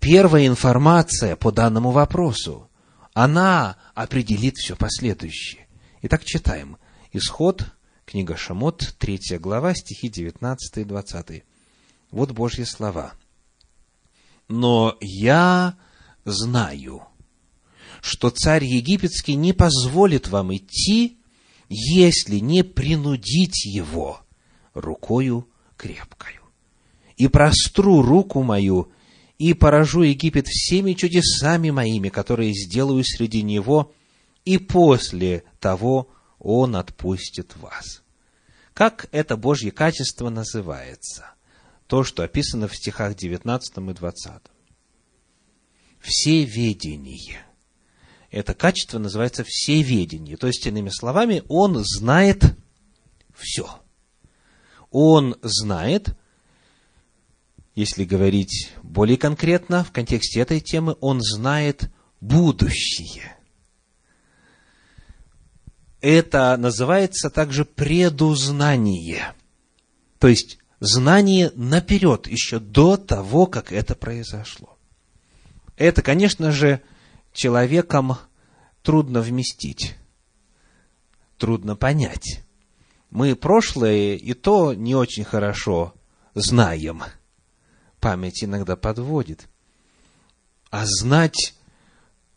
Первая 0.00 0.46
информация 0.46 1.36
по 1.36 1.50
данному 1.50 1.90
вопросу, 1.90 2.70
она 3.14 3.76
определит 3.94 4.56
все 4.56 4.76
последующее. 4.76 5.66
Итак, 6.02 6.24
читаем. 6.24 6.76
Исход, 7.12 7.64
книга 8.04 8.36
Шамот, 8.36 8.94
3 8.98 9.38
глава, 9.38 9.74
стихи 9.74 10.08
19 10.08 10.78
и 10.78 10.84
20. 10.84 11.44
Вот 12.10 12.32
Божьи 12.32 12.64
слова. 12.64 13.14
«Но 14.48 14.96
я 15.00 15.76
знаю, 16.24 17.02
что 18.00 18.30
царь 18.30 18.64
египетский 18.64 19.34
не 19.34 19.52
позволит 19.52 20.28
вам 20.28 20.54
идти, 20.54 21.18
если 21.68 22.38
не 22.38 22.62
принудить 22.62 23.64
его 23.64 24.20
рукою 24.74 25.48
крепкою. 25.76 26.42
И 27.16 27.28
простру 27.28 28.02
руку 28.02 28.42
мою, 28.42 28.92
и 29.38 29.54
поражу 29.54 30.02
Египет 30.02 30.46
всеми 30.46 30.94
чудесами 30.94 31.70
моими, 31.70 32.08
которые 32.08 32.54
сделаю 32.54 33.04
среди 33.04 33.42
него, 33.42 33.92
и 34.44 34.58
после 34.58 35.44
того 35.60 36.08
он 36.38 36.76
отпустит 36.76 37.56
вас. 37.56 38.02
Как 38.72 39.08
это 39.10 39.36
Божье 39.36 39.70
качество 39.70 40.28
называется? 40.28 41.32
То, 41.86 42.04
что 42.04 42.22
описано 42.22 42.68
в 42.68 42.76
стихах 42.76 43.14
19 43.14 43.78
и 43.78 43.92
20. 43.92 44.32
Всеведение. 46.00 47.46
Это 48.30 48.54
качество 48.54 48.98
называется 48.98 49.44
всеведение. 49.46 50.36
То 50.36 50.46
есть, 50.46 50.66
иными 50.66 50.90
словами, 50.90 51.42
он 51.48 51.82
знает 51.84 52.56
все. 53.34 53.80
Он 54.90 55.36
знает, 55.42 56.16
если 57.76 58.04
говорить 58.04 58.72
более 58.82 59.16
конкретно 59.16 59.84
в 59.84 59.92
контексте 59.92 60.40
этой 60.40 60.58
темы, 60.58 60.96
он 61.00 61.20
знает 61.20 61.92
будущее 62.20 63.36
это 66.00 66.56
называется 66.56 67.30
также 67.30 67.64
предузнание. 67.64 69.34
То 70.20 70.28
есть, 70.28 70.58
знание 70.78 71.50
наперед, 71.56 72.28
еще 72.28 72.60
до 72.60 72.96
того, 72.96 73.46
как 73.46 73.72
это 73.72 73.96
произошло. 73.96 74.78
Это, 75.76 76.02
конечно 76.02 76.52
же, 76.52 76.80
человеком 77.32 78.18
трудно 78.82 79.20
вместить, 79.20 79.96
трудно 81.38 81.74
понять. 81.74 82.44
Мы 83.10 83.34
прошлое 83.34 84.14
и 84.14 84.32
то 84.32 84.74
не 84.74 84.94
очень 84.94 85.24
хорошо 85.24 85.92
знаем. 86.34 87.02
Память 88.06 88.44
иногда 88.44 88.76
подводит. 88.76 89.48
А 90.70 90.84
знать 90.86 91.56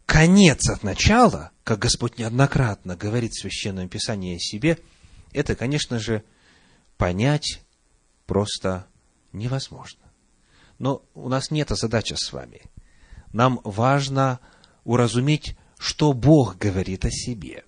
конец 0.07 0.67
от 0.67 0.81
начала, 0.81 1.51
как 1.63 1.77
Господь 1.77 2.17
неоднократно 2.17 2.95
говорит 2.95 3.33
в 3.33 3.41
Священном 3.41 3.87
Писании 3.87 4.37
о 4.37 4.39
себе, 4.39 4.79
это, 5.31 5.55
конечно 5.55 5.99
же, 5.99 6.23
понять 6.97 7.61
просто 8.25 8.87
невозможно. 9.31 10.01
Но 10.79 11.03
у 11.13 11.29
нас 11.29 11.51
нет 11.51 11.69
задачи 11.69 12.15
с 12.17 12.33
вами. 12.33 12.61
Нам 13.31 13.61
важно 13.63 14.39
уразуметь, 14.85 15.55
что 15.77 16.13
Бог 16.13 16.57
говорит 16.57 17.05
о 17.05 17.11
себе 17.11 17.63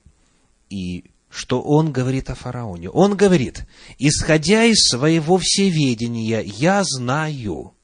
и 0.72 1.12
что 1.30 1.62
Он 1.62 1.94
говорит 1.94 2.32
о 2.32 2.34
фараоне. 2.34 2.90
Он 2.90 3.16
говорит, 3.16 3.68
исходя 4.00 4.64
из 4.64 4.88
своего 4.88 5.38
всеведения, 5.38 6.42
я 6.42 6.82
знаю, 6.84 7.76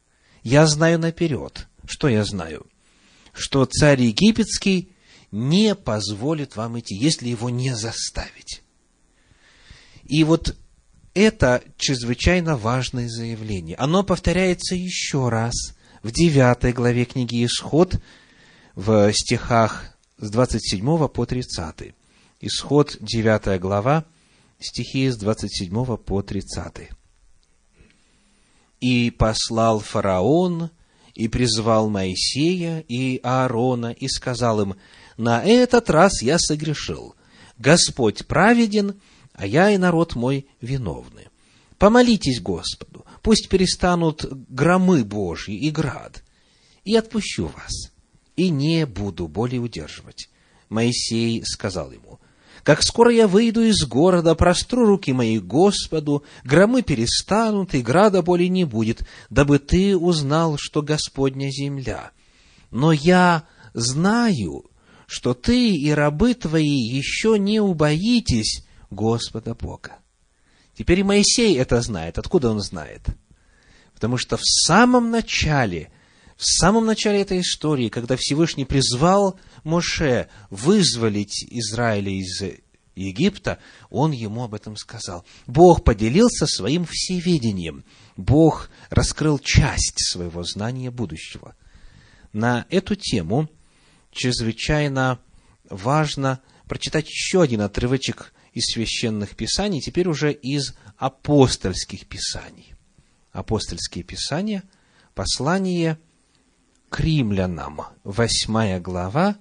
я 0.48 0.66
знаю 0.68 1.00
наперед. 1.00 1.68
Что 1.86 2.08
я 2.08 2.24
знаю? 2.24 2.66
что 3.38 3.66
царь 3.66 4.02
египетский 4.02 4.90
не 5.32 5.76
позволит 5.76 6.56
вам 6.56 6.80
идти, 6.80 6.96
если 6.96 7.30
его 7.30 7.50
не 7.50 7.76
заставить. 7.76 8.64
И 10.06 10.24
вот 10.24 10.56
это 11.14 11.64
чрезвычайно 11.78 12.58
важное 12.58 13.08
заявление. 13.10 13.76
Оно 13.78 14.04
повторяется 14.04 14.76
еще 14.76 15.30
раз 15.30 15.76
в 16.04 16.12
9 16.12 16.74
главе 16.74 17.06
книги 17.06 17.46
Исход, 17.46 18.00
в 18.76 19.12
стихах 19.14 19.98
с 20.18 20.30
27 20.30 21.08
по 21.08 21.26
30. 21.26 21.94
Исход, 22.42 22.98
9 23.00 23.60
глава, 23.60 24.06
стихи 24.60 25.10
с 25.10 25.18
27 25.18 25.98
по 25.98 26.22
30. 26.22 26.90
«И 28.80 29.10
послал 29.12 29.80
фараон 29.80 30.70
и 31.14 31.28
призвал 31.28 31.90
Моисея 31.90 32.80
и 32.88 33.20
Аарона 33.24 33.92
и 33.92 34.08
сказал 34.08 34.62
им, 34.62 34.76
«На 35.18 35.44
этот 35.44 35.90
раз 35.90 36.22
я 36.22 36.38
согрешил. 36.38 37.16
Господь 37.58 38.28
праведен, 38.28 39.02
а 39.34 39.48
я 39.48 39.72
и 39.72 39.78
народ 39.78 40.16
мой 40.16 40.48
виновны. 40.62 41.28
Помолитесь 41.80 42.40
Господу, 42.40 43.06
пусть 43.24 43.50
перестанут 43.50 44.26
громы 44.50 45.04
Божьи 45.04 45.56
и 45.56 45.72
град, 45.72 46.24
и 46.86 46.96
отпущу 46.96 47.48
вас, 47.48 47.92
и 48.36 48.50
не 48.50 48.86
буду 48.86 49.28
более 49.28 49.60
удерживать». 49.60 50.30
Моисей 50.70 51.44
сказал 51.46 51.92
ему, 51.92 52.20
как 52.68 52.84
скоро 52.84 53.14
я 53.14 53.30
выйду 53.30 53.64
из 53.64 53.86
города, 53.86 54.36
простру 54.36 54.86
руки 54.86 55.14
мои 55.14 55.40
Господу, 55.40 56.26
громы 56.44 56.82
перестанут, 56.82 57.74
и 57.74 57.82
града 57.82 58.22
более 58.22 58.50
не 58.50 58.66
будет, 58.66 59.08
дабы 59.30 59.58
ты 59.58 59.96
узнал, 59.96 60.58
что 60.60 60.82
Господня 60.82 61.50
земля. 61.50 62.12
Но 62.70 62.92
я 62.92 63.46
знаю, 63.74 64.66
что 65.06 65.34
ты 65.34 65.78
и 65.78 65.90
рабы 65.92 66.34
твои 66.34 66.78
еще 66.78 67.40
не 67.40 67.62
убоитесь 67.62 68.66
Господа 68.90 69.56
Бога. 69.56 70.00
Теперь 70.78 71.00
и 71.00 71.04
Моисей 71.04 71.58
это 71.58 71.80
знает. 71.80 72.18
Откуда 72.18 72.50
он 72.50 72.60
знает? 72.60 73.04
Потому 73.94 74.18
что 74.18 74.36
в 74.36 74.44
самом 74.44 75.10
начале, 75.10 75.90
в 76.38 76.46
самом 76.46 76.86
начале 76.86 77.22
этой 77.22 77.42
истории, 77.42 77.90
когда 77.90 78.16
Всевышний 78.16 78.66
призвал 78.66 79.40
Моше 79.64 80.30
вызволить 80.52 81.44
Израиля 81.50 82.12
из 82.12 82.44
Египта, 82.96 83.58
он 83.90 84.12
ему 84.12 84.44
об 84.44 84.54
этом 84.54 84.76
сказал. 84.76 85.26
Бог 85.48 85.84
поделился 85.84 86.46
своим 86.46 86.86
всеведением. 86.86 87.86
Бог 88.18 88.70
раскрыл 88.92 89.40
часть 89.40 90.00
своего 90.12 90.44
знания 90.44 90.92
будущего. 90.92 91.56
На 92.34 92.68
эту 92.70 92.96
тему 92.96 93.50
чрезвычайно 94.12 95.20
важно 95.70 96.40
прочитать 96.68 97.10
еще 97.10 97.42
один 97.42 97.62
отрывочек 97.62 98.32
из 98.54 98.66
священных 98.66 99.36
писаний, 99.36 99.82
теперь 99.82 100.08
уже 100.08 100.32
из 100.34 100.76
апостольских 100.98 102.06
писаний. 102.06 102.74
Апостольские 103.32 104.04
писания, 104.04 104.64
послание 105.16 105.98
к 106.90 107.00
римлянам, 107.00 107.82
восьмая 108.04 108.80
глава, 108.80 109.38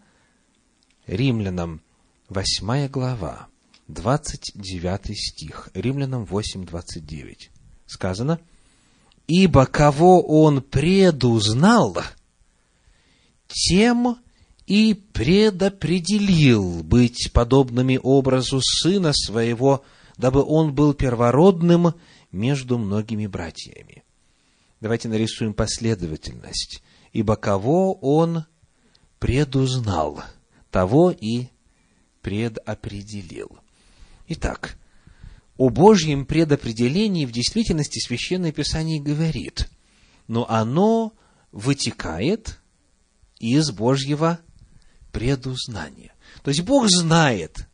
Римлянам 1.06 1.80
8 2.28 2.88
глава, 2.88 3.46
29 3.88 5.16
стих, 5.16 5.68
Римлянам 5.74 6.24
8, 6.24 6.66
29. 6.66 7.50
Сказано, 7.86 8.40
«Ибо 9.28 9.66
кого 9.66 10.22
он 10.22 10.62
предузнал, 10.62 11.96
тем 13.46 14.18
и 14.66 14.94
предопределил 14.94 16.82
быть 16.82 17.30
подобными 17.32 18.00
образу 18.02 18.60
сына 18.60 19.12
своего, 19.12 19.84
дабы 20.16 20.42
он 20.42 20.74
был 20.74 20.94
первородным 20.94 21.94
между 22.32 22.78
многими 22.78 23.28
братьями». 23.28 24.02
Давайте 24.80 25.08
нарисуем 25.08 25.54
последовательность. 25.54 26.82
«Ибо 27.16 27.36
кого 27.36 27.94
он 27.94 28.44
предузнал» 29.18 30.22
того 30.70 31.10
и 31.10 31.46
предопределил. 32.20 33.58
Итак, 34.28 34.76
о 35.56 35.70
Божьем 35.70 36.26
предопределении 36.26 37.24
в 37.24 37.32
действительности 37.32 38.00
Священное 38.06 38.52
Писание 38.52 39.00
говорит, 39.00 39.70
но 40.28 40.46
оно 40.50 41.14
вытекает 41.52 42.58
из 43.38 43.70
Божьего 43.70 44.38
предузнания. 45.10 46.12
То 46.42 46.50
есть 46.50 46.64
Бог 46.64 46.86
знает, 46.90 47.66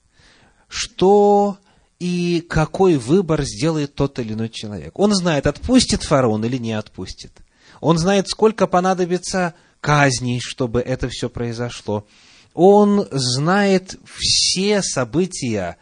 что 0.68 1.58
и 1.98 2.46
какой 2.48 2.96
выбор 2.96 3.42
сделает 3.42 3.96
тот 3.96 4.20
или 4.20 4.34
иной 4.34 4.50
человек. 4.50 4.96
Он 4.96 5.12
знает, 5.12 5.48
отпустит 5.48 6.04
фараон 6.04 6.44
или 6.44 6.58
не 6.58 6.74
отпустит. 6.74 7.41
Он 7.82 7.98
знает, 7.98 8.28
сколько 8.28 8.68
понадобится 8.68 9.54
казней, 9.80 10.38
чтобы 10.40 10.80
это 10.80 11.08
все 11.08 11.28
произошло. 11.28 12.06
Он 12.54 13.08
знает 13.10 13.98
все 14.04 14.82
события 14.82 15.78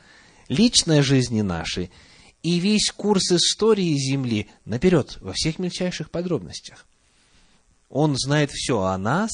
личной 0.48 1.02
жизни 1.02 1.42
нашей 1.42 1.90
и 2.42 2.58
весь 2.58 2.90
курс 2.90 3.30
истории 3.32 3.98
Земли 3.98 4.48
наперед, 4.64 5.18
во 5.20 5.34
всех 5.34 5.58
мельчайших 5.58 6.10
подробностях. 6.10 6.86
Он 7.90 8.16
знает 8.16 8.50
все 8.50 8.80
о 8.80 8.96
нас, 8.96 9.30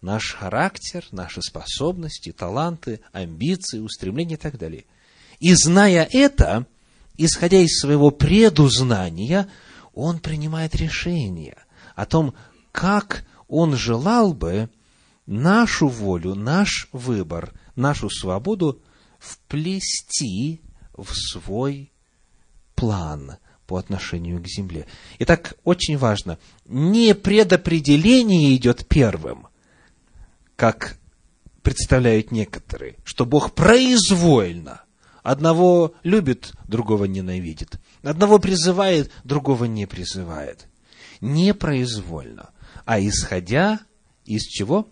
наш 0.00 0.32
характер, 0.32 1.04
наши 1.10 1.42
способности, 1.42 2.32
таланты, 2.32 3.00
амбиции, 3.12 3.78
устремления 3.78 4.36
и 4.36 4.38
так 4.38 4.56
далее. 4.56 4.86
И 5.38 5.52
зная 5.52 6.08
это, 6.10 6.64
исходя 7.18 7.58
из 7.58 7.78
своего 7.78 8.10
предузнания, 8.10 9.50
он 9.92 10.18
принимает 10.18 10.74
решение 10.74 11.58
о 12.00 12.06
том, 12.06 12.32
как 12.72 13.26
он 13.46 13.76
желал 13.76 14.32
бы 14.32 14.70
нашу 15.26 15.86
волю, 15.86 16.34
наш 16.34 16.88
выбор, 16.92 17.52
нашу 17.76 18.08
свободу 18.08 18.80
вплести 19.18 20.62
в 20.96 21.12
свой 21.12 21.92
план 22.74 23.36
по 23.66 23.76
отношению 23.76 24.42
к 24.42 24.46
земле. 24.46 24.86
Итак, 25.18 25.58
очень 25.62 25.98
важно, 25.98 26.38
не 26.64 27.14
предопределение 27.14 28.56
идет 28.56 28.88
первым, 28.88 29.48
как 30.56 30.96
представляют 31.60 32.32
некоторые, 32.32 32.96
что 33.04 33.26
Бог 33.26 33.54
произвольно 33.54 34.84
одного 35.22 35.92
любит, 36.02 36.54
другого 36.66 37.04
ненавидит, 37.04 37.78
одного 38.02 38.38
призывает, 38.38 39.12
другого 39.22 39.66
не 39.66 39.84
призывает. 39.84 40.69
Не 41.20 41.54
произвольно, 41.54 42.50
а 42.84 43.00
исходя 43.00 43.80
из 44.24 44.42
чего? 44.42 44.88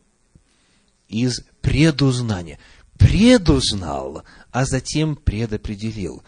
Из 1.09 1.41
предузнания. 1.61 2.59
Предузнал, 2.99 4.25
а 4.51 4.65
затем 4.65 5.17
предопределил. 5.17 6.23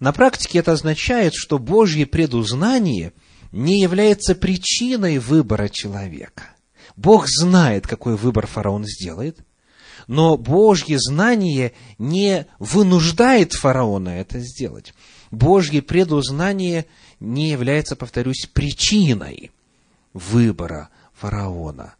На 0.00 0.12
практике 0.12 0.58
это 0.58 0.72
означает, 0.72 1.32
что 1.34 1.58
Божье 1.58 2.04
предузнание 2.06 3.12
не 3.52 3.80
является 3.80 4.34
причиной 4.34 5.18
выбора 5.18 5.68
человека. 5.68 6.56
Бог 6.96 7.26
знает, 7.28 7.86
какой 7.86 8.16
выбор 8.16 8.46
фараон 8.46 8.84
сделает, 8.84 9.38
но 10.06 10.36
Божье 10.36 10.98
знание 10.98 11.72
не 11.98 12.46
вынуждает 12.58 13.54
фараона 13.54 14.10
это 14.10 14.40
сделать. 14.40 14.94
Божье 15.30 15.82
предузнание 15.82 16.86
не 17.20 17.50
является, 17.50 17.96
повторюсь, 17.96 18.48
причиной 18.52 19.50
выбора 20.12 20.90
фараона. 21.14 21.94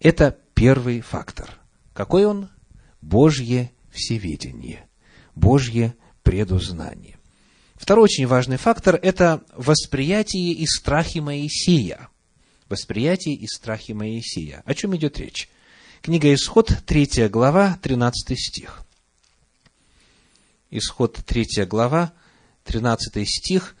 Это 0.00 0.38
первый 0.54 1.00
фактор. 1.00 1.58
Какой 1.92 2.24
он? 2.24 2.48
Божье 3.00 3.70
всеведение, 3.90 4.86
Божье 5.34 5.94
предузнание. 6.22 7.16
Второй 7.76 8.04
очень 8.04 8.26
важный 8.26 8.56
фактор– 8.56 8.98
это 9.02 9.42
восприятие 9.54 10.52
и 10.52 10.66
страхи 10.66 11.18
Моисея. 11.18 12.08
Восприятие 12.68 13.34
и 13.34 13.46
страхи 13.46 13.92
Моисея. 13.92 14.62
О 14.66 14.74
чем 14.74 14.96
идет 14.96 15.18
речь? 15.18 15.48
Книга 16.02 16.32
Исход, 16.34 16.72
3 16.84 17.28
глава, 17.28 17.78
13 17.82 18.38
стих. 18.38 18.82
Исход, 20.70 21.16
3 21.24 21.64
глава, 21.66 22.12
13 22.64 23.28
стих. 23.28 23.76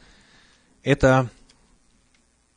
Это 0.86 1.30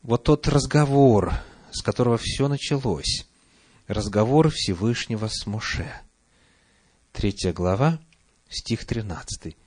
вот 0.04 0.26
тот 0.26 0.48
разговор, 0.48 1.34
с 1.72 1.82
которого 1.82 2.20
все 2.22 2.48
началось. 2.48 3.26
Разговор 3.88 4.52
Всевышнего 4.52 5.28
с 5.28 5.48
Моше. 5.48 5.92
3 7.14 7.54
глава, 7.54 7.98
стих 8.48 8.86
13. 8.86 9.58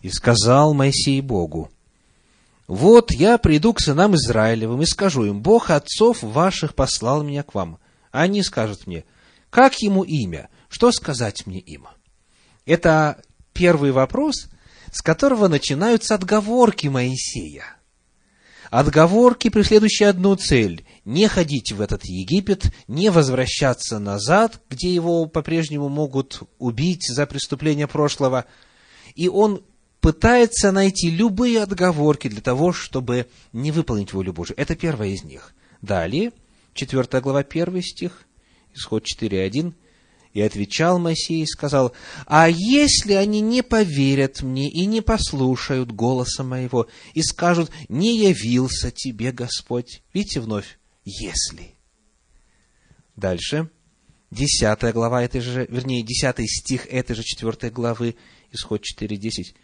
«И 0.00 0.08
сказал 0.08 0.72
Моисей 0.72 1.20
Богу, 1.20 1.70
вот 2.66 3.12
я 3.12 3.36
приду 3.36 3.74
к 3.74 3.80
сынам 3.80 4.14
Израилевым 4.14 4.80
и 4.80 4.86
скажу 4.86 5.26
им, 5.26 5.42
Бог 5.42 5.68
отцов 5.68 6.22
ваших 6.22 6.74
послал 6.74 7.22
меня 7.22 7.42
к 7.42 7.52
вам. 7.52 7.78
Они 8.10 8.42
скажут 8.42 8.86
мне, 8.86 9.04
как 9.50 9.74
ему 9.82 10.02
имя? 10.02 10.48
Что 10.70 10.92
сказать 10.92 11.46
мне 11.46 11.60
им? 11.60 11.86
Это 12.64 13.20
первый 13.52 13.92
вопрос, 13.92 14.48
с 14.90 15.02
которого 15.02 15.48
начинаются 15.48 16.14
отговорки 16.14 16.86
Моисея. 16.86 17.77
Отговорки, 18.70 19.48
преследующие 19.48 20.08
одну 20.08 20.34
цель– 20.36 20.84
не 21.04 21.26
ходить 21.26 21.72
в 21.72 21.80
этот 21.80 22.04
Египет, 22.04 22.70
не 22.86 23.10
возвращаться 23.10 23.98
назад, 23.98 24.60
где 24.68 24.92
его 24.92 25.24
по-прежнему 25.24 25.88
могут 25.88 26.42
убить 26.58 27.06
за 27.08 27.26
преступления 27.26 27.86
прошлого. 27.86 28.44
И 29.14 29.26
он 29.26 29.62
пытается 30.00 30.70
найти 30.70 31.10
любые 31.10 31.62
отговорки 31.62 32.28
для 32.28 32.42
того, 32.42 32.74
чтобы 32.74 33.26
не 33.54 33.72
выполнить 33.72 34.12
волю 34.12 34.34
Божию. 34.34 34.58
Это 34.58 34.76
первая 34.76 35.08
из 35.08 35.24
них. 35.24 35.54
Далее, 35.80 36.32
4 36.74 37.20
глава, 37.22 37.40
1 37.40 37.82
стих. 37.82 38.26
Исход 38.74 39.04
4.1. 39.04 39.72
И 40.38 40.40
отвечал 40.40 41.00
Моисей 41.00 41.42
и 41.42 41.46
сказал, 41.46 41.92
«А 42.24 42.48
если 42.48 43.14
они 43.14 43.40
не 43.40 43.64
поверят 43.64 44.40
мне 44.40 44.70
и 44.70 44.86
не 44.86 45.00
послушают 45.00 45.90
голоса 45.90 46.44
моего, 46.44 46.86
и 47.12 47.22
скажут, 47.22 47.72
не 47.88 48.16
явился 48.16 48.92
тебе 48.92 49.32
Господь?» 49.32 50.00
Видите 50.14 50.38
вновь, 50.38 50.78
«если». 51.04 51.74
Дальше, 53.16 53.68
десятая 54.30 54.92
глава 54.92 55.24
этой 55.24 55.40
же, 55.40 55.66
вернее, 55.68 56.04
десятый 56.04 56.46
стих 56.46 56.86
этой 56.86 57.16
же 57.16 57.24
четвертой 57.24 57.70
главы, 57.70 58.14
исход 58.52 58.84
4.10. 58.84 59.56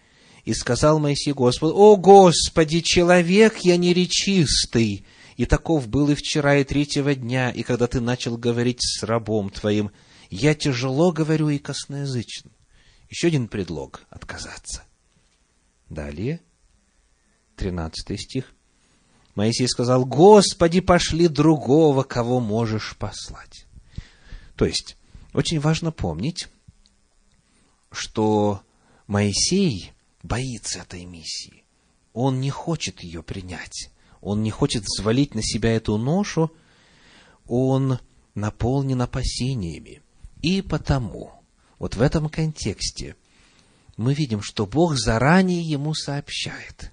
«И 0.45 0.55
сказал 0.55 0.99
Моисей 0.99 1.35
Господу, 1.35 1.77
«О 1.77 1.95
Господи, 1.95 2.81
человек 2.81 3.59
я 3.59 3.77
неречистый, 3.77 5.07
и 5.37 5.47
таков 5.47 5.87
был 5.87 6.11
и 6.11 6.17
вчера, 6.17 6.57
и 6.57 6.65
третьего 6.65 7.15
дня, 7.15 7.53
и 7.53 7.63
когда 7.63 7.87
ты 7.87 8.01
начал 8.01 8.37
говорить 8.37 8.81
с 8.83 9.05
рабом 9.05 9.51
твоим, 9.51 9.93
я 10.37 10.55
тяжело 10.55 11.12
говорю 11.12 11.49
и 11.49 11.59
косноязычен. 11.59 12.51
Еще 13.09 13.29
один 13.29 13.49
предлог– 13.49 14.03
отказаться. 14.11 14.83
Далее, 15.88 16.40
13 17.57 18.20
стих. 18.20 18.53
Моисей 19.35 19.68
сказал, 19.68 20.05
Господи, 20.05 20.81
пошли 20.81 21.29
другого, 21.29 22.03
кого 22.03 22.40
можешь 22.40 22.97
послать. 22.97 23.66
То 24.57 24.64
есть, 24.64 24.97
очень 25.33 25.61
важно 25.61 25.92
помнить, 25.92 26.49
что 27.90 28.62
Моисей 29.07 29.92
боится 30.23 30.81
этой 30.81 31.05
миссии. 31.05 31.64
Он 32.12 32.40
не 32.40 32.51
хочет 32.51 33.03
ее 33.03 33.23
принять 33.23 33.90
он 34.25 34.42
не 34.42 34.51
хочет 34.51 34.85
взвалить 34.85 35.35
на 35.35 35.42
себя 35.42 35.77
эту 35.77 35.99
ношу, 35.99 36.51
он 37.47 37.99
наполнен 38.35 39.03
опасениями. 39.03 40.01
И 40.44 40.61
потому, 40.61 41.33
вот 41.78 41.96
в 41.96 42.02
этом 42.02 42.28
контексте, 42.28 43.16
мы 43.96 44.12
видим, 44.12 44.42
что 44.42 44.66
Бог 44.66 44.94
заранее 44.94 45.62
ему 45.62 45.94
сообщает. 45.94 46.92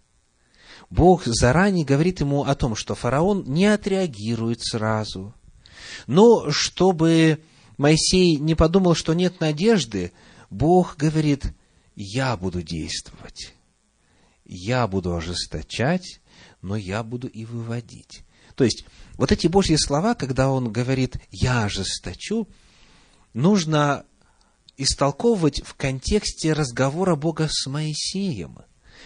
Бог 0.90 1.26
заранее 1.26 1.84
говорит 1.86 2.22
ему 2.22 2.46
о 2.46 2.56
том, 2.56 2.78
что 2.78 2.96
фараон 2.96 3.44
не 3.44 3.66
отреагирует 3.66 4.62
сразу. 4.62 5.34
Но 6.08 6.50
чтобы 6.50 7.44
Моисей 7.78 8.38
не 8.38 8.56
подумал, 8.56 8.96
что 8.96 9.14
нет 9.14 9.42
надежды, 9.42 10.14
Бог 10.50 10.96
говорит, 10.96 11.54
я 11.98 12.38
буду 12.38 12.62
действовать, 12.62 13.54
я 14.46 14.88
буду 14.88 15.14
ожесточать, 15.14 16.22
но 16.62 16.78
я 16.78 17.04
буду 17.04 17.28
и 17.28 17.44
выводить. 17.44 18.22
То 18.56 18.64
есть, 18.64 18.86
вот 19.18 19.34
эти 19.34 19.48
Божьи 19.48 19.76
слова, 19.76 20.16
когда 20.16 20.50
он 20.50 20.72
говорит 20.72 21.18
«я 21.32 21.66
ожесточу», 21.66 22.48
нужно 23.34 24.06
истолковывать 24.78 25.62
в 25.64 25.76
контексте 25.76 26.54
разговора 26.54 27.16
Бога 27.16 27.48
с 27.50 27.68
Моисеем. 27.68 28.60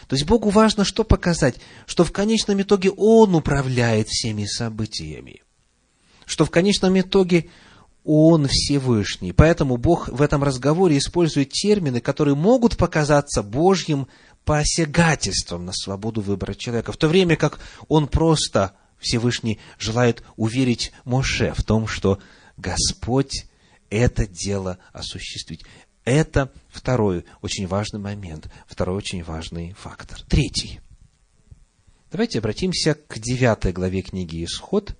То 0.07 0.15
есть 0.15 0.25
Богу 0.25 0.49
важно 0.49 0.85
что 0.85 1.03
показать? 1.03 1.55
Что 1.85 2.03
в 2.03 2.11
конечном 2.11 2.61
итоге 2.61 2.91
Он 2.91 3.35
управляет 3.35 4.07
всеми 4.07 4.45
событиями. 4.45 5.41
Что 6.25 6.45
в 6.45 6.51
конечном 6.51 6.99
итоге 6.99 7.49
Он 8.03 8.47
Всевышний. 8.47 9.31
Поэтому 9.31 9.77
Бог 9.77 10.09
в 10.09 10.21
этом 10.21 10.43
разговоре 10.43 10.97
использует 10.97 11.51
термины, 11.51 12.01
которые 12.01 12.35
могут 12.35 12.77
показаться 12.77 13.41
Божьим 13.41 14.07
посягательством 14.45 15.65
на 15.65 15.73
свободу 15.73 16.21
выбора 16.21 16.53
человека, 16.53 16.91
в 16.91 16.97
то 16.97 17.07
время 17.07 17.35
как 17.35 17.59
он 17.87 18.07
просто, 18.07 18.73
Всевышний, 18.99 19.59
желает 19.79 20.23
уверить 20.37 20.91
Моше 21.03 21.53
в 21.57 21.63
том, 21.63 21.87
что 21.87 22.19
Господь 22.55 23.47
это 23.89 24.27
дело 24.27 24.77
осуществить. 24.93 25.63
Это 26.03 26.51
второй 26.69 27.25
очень 27.41 27.67
важный 27.67 27.99
момент, 27.99 28.49
второй 28.67 28.97
очень 28.97 29.23
важный 29.23 29.73
фактор. 29.73 30.21
Третий. 30.23 30.79
Давайте 32.11 32.39
обратимся 32.39 32.93
к 32.93 33.19
девятой 33.19 33.73
главе 33.73 34.01
книги 34.01 34.43
Исход, 34.45 34.95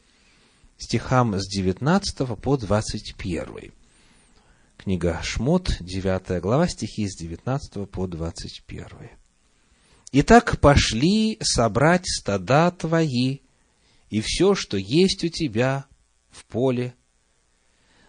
стихам 0.78 1.36
с 1.40 1.48
19 1.48 2.40
по 2.42 2.58
21. 2.58 3.72
Книга 4.78 5.22
Шмот, 5.24 5.78
9 5.80 6.42
глава, 6.42 6.68
стихи 6.68 7.08
с 7.08 7.16
19 7.18 7.90
по 7.90 8.08
21. 8.08 8.88
Итак, 10.12 10.60
пошли 10.60 11.38
собрать 11.42 12.06
стада 12.06 12.72
твои 12.72 13.40
и 14.10 14.22
все, 14.22 14.56
что 14.56 14.78
есть 14.78 15.24
у 15.24 15.30
тебя 15.30 15.86
в 16.30 16.46
поле, 16.46 16.96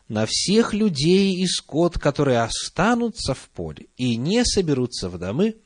на 0.08 0.26
всех 0.26 0.72
людей 0.72 1.34
и 1.34 1.46
скот, 1.46 1.98
которые 1.98 2.42
останутся 2.42 3.34
в 3.34 3.48
поле 3.50 3.86
и 3.96 4.16
не 4.16 4.44
соберутся 4.44 5.08
в 5.08 5.18
домы, 5.18 5.56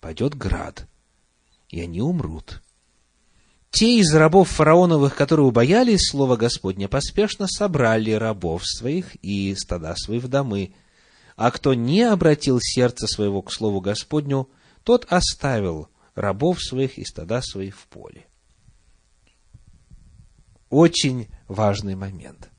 пойдет 0.00 0.34
град, 0.34 0.86
и 1.68 1.80
они 1.80 2.00
умрут. 2.00 2.62
те 3.70 3.98
из 3.98 4.12
рабов 4.14 4.48
фараоновых, 4.50 5.14
которые 5.14 5.46
убоялись 5.46 6.10
слова 6.10 6.36
Господня, 6.36 6.88
поспешно 6.88 7.46
собрали 7.46 8.10
рабов 8.10 8.62
своих 8.66 9.14
и 9.16 9.54
стада 9.54 9.94
свои 9.96 10.18
в 10.18 10.28
домы. 10.28 10.74
А 11.36 11.50
кто 11.50 11.72
не 11.72 12.02
обратил 12.02 12.58
сердце 12.60 13.06
своего 13.06 13.40
к 13.42 13.52
слову 13.52 13.80
Господню, 13.80 14.50
тот 14.84 15.06
оставил 15.08 15.88
рабов 16.14 16.62
своих 16.62 16.98
и 16.98 17.04
стада 17.04 17.40
своих 17.40 17.78
в 17.78 17.86
поле. 17.86 18.26
Очень 20.68 21.28
важный 21.48 21.94
момент. 21.94 22.49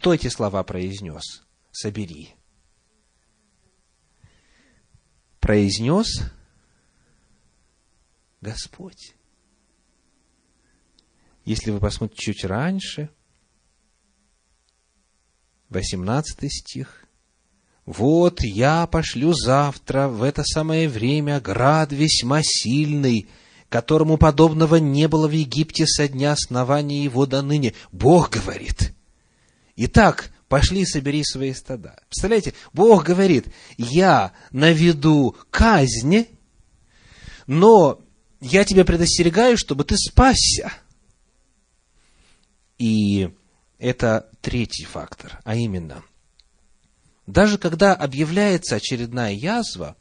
Кто 0.00 0.14
эти 0.14 0.28
слова 0.28 0.62
произнес? 0.62 1.42
Собери. 1.72 2.30
Произнес 5.40 6.22
Господь. 8.40 9.12
Если 11.44 11.70
вы 11.70 11.80
посмотрите 11.80 12.32
чуть 12.32 12.44
раньше, 12.46 13.10
18 15.68 16.50
стих, 16.50 17.04
«Вот 17.84 18.40
я 18.40 18.86
пошлю 18.86 19.34
завтра 19.34 20.08
в 20.08 20.22
это 20.22 20.44
самое 20.44 20.88
время 20.88 21.40
град 21.40 21.92
весьма 21.92 22.40
сильный, 22.42 23.28
которому 23.68 24.16
подобного 24.16 24.76
не 24.76 25.08
было 25.08 25.28
в 25.28 25.32
Египте 25.32 25.86
со 25.86 26.08
дня 26.08 26.32
основания 26.32 27.04
его 27.04 27.26
до 27.26 27.42
ныне». 27.42 27.74
Бог 27.92 28.30
говорит. 28.30 28.94
Итак, 29.82 30.30
пошли 30.46 30.84
собери 30.84 31.24
свои 31.24 31.54
стада. 31.54 31.98
Представляете, 32.08 32.52
Бог 32.74 33.02
говорит, 33.02 33.46
я 33.78 34.34
наведу 34.50 35.34
казнь, 35.50 36.26
но 37.46 37.98
я 38.42 38.66
тебя 38.66 38.84
предостерегаю, 38.84 39.56
чтобы 39.56 39.84
ты 39.84 39.96
спасся. 39.96 40.70
И 42.76 43.30
это 43.78 44.30
третий 44.42 44.84
фактор, 44.84 45.40
а 45.44 45.56
именно, 45.56 46.04
даже 47.26 47.56
когда 47.56 47.94
объявляется 47.94 48.76
очередная 48.76 49.32
язва, 49.32 49.96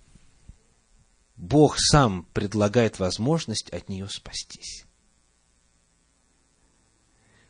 Бог 1.37 1.77
сам 1.79 2.25
предлагает 2.33 2.99
возможность 2.99 3.69
от 3.69 3.87
нее 3.87 4.09
спастись. 4.09 4.83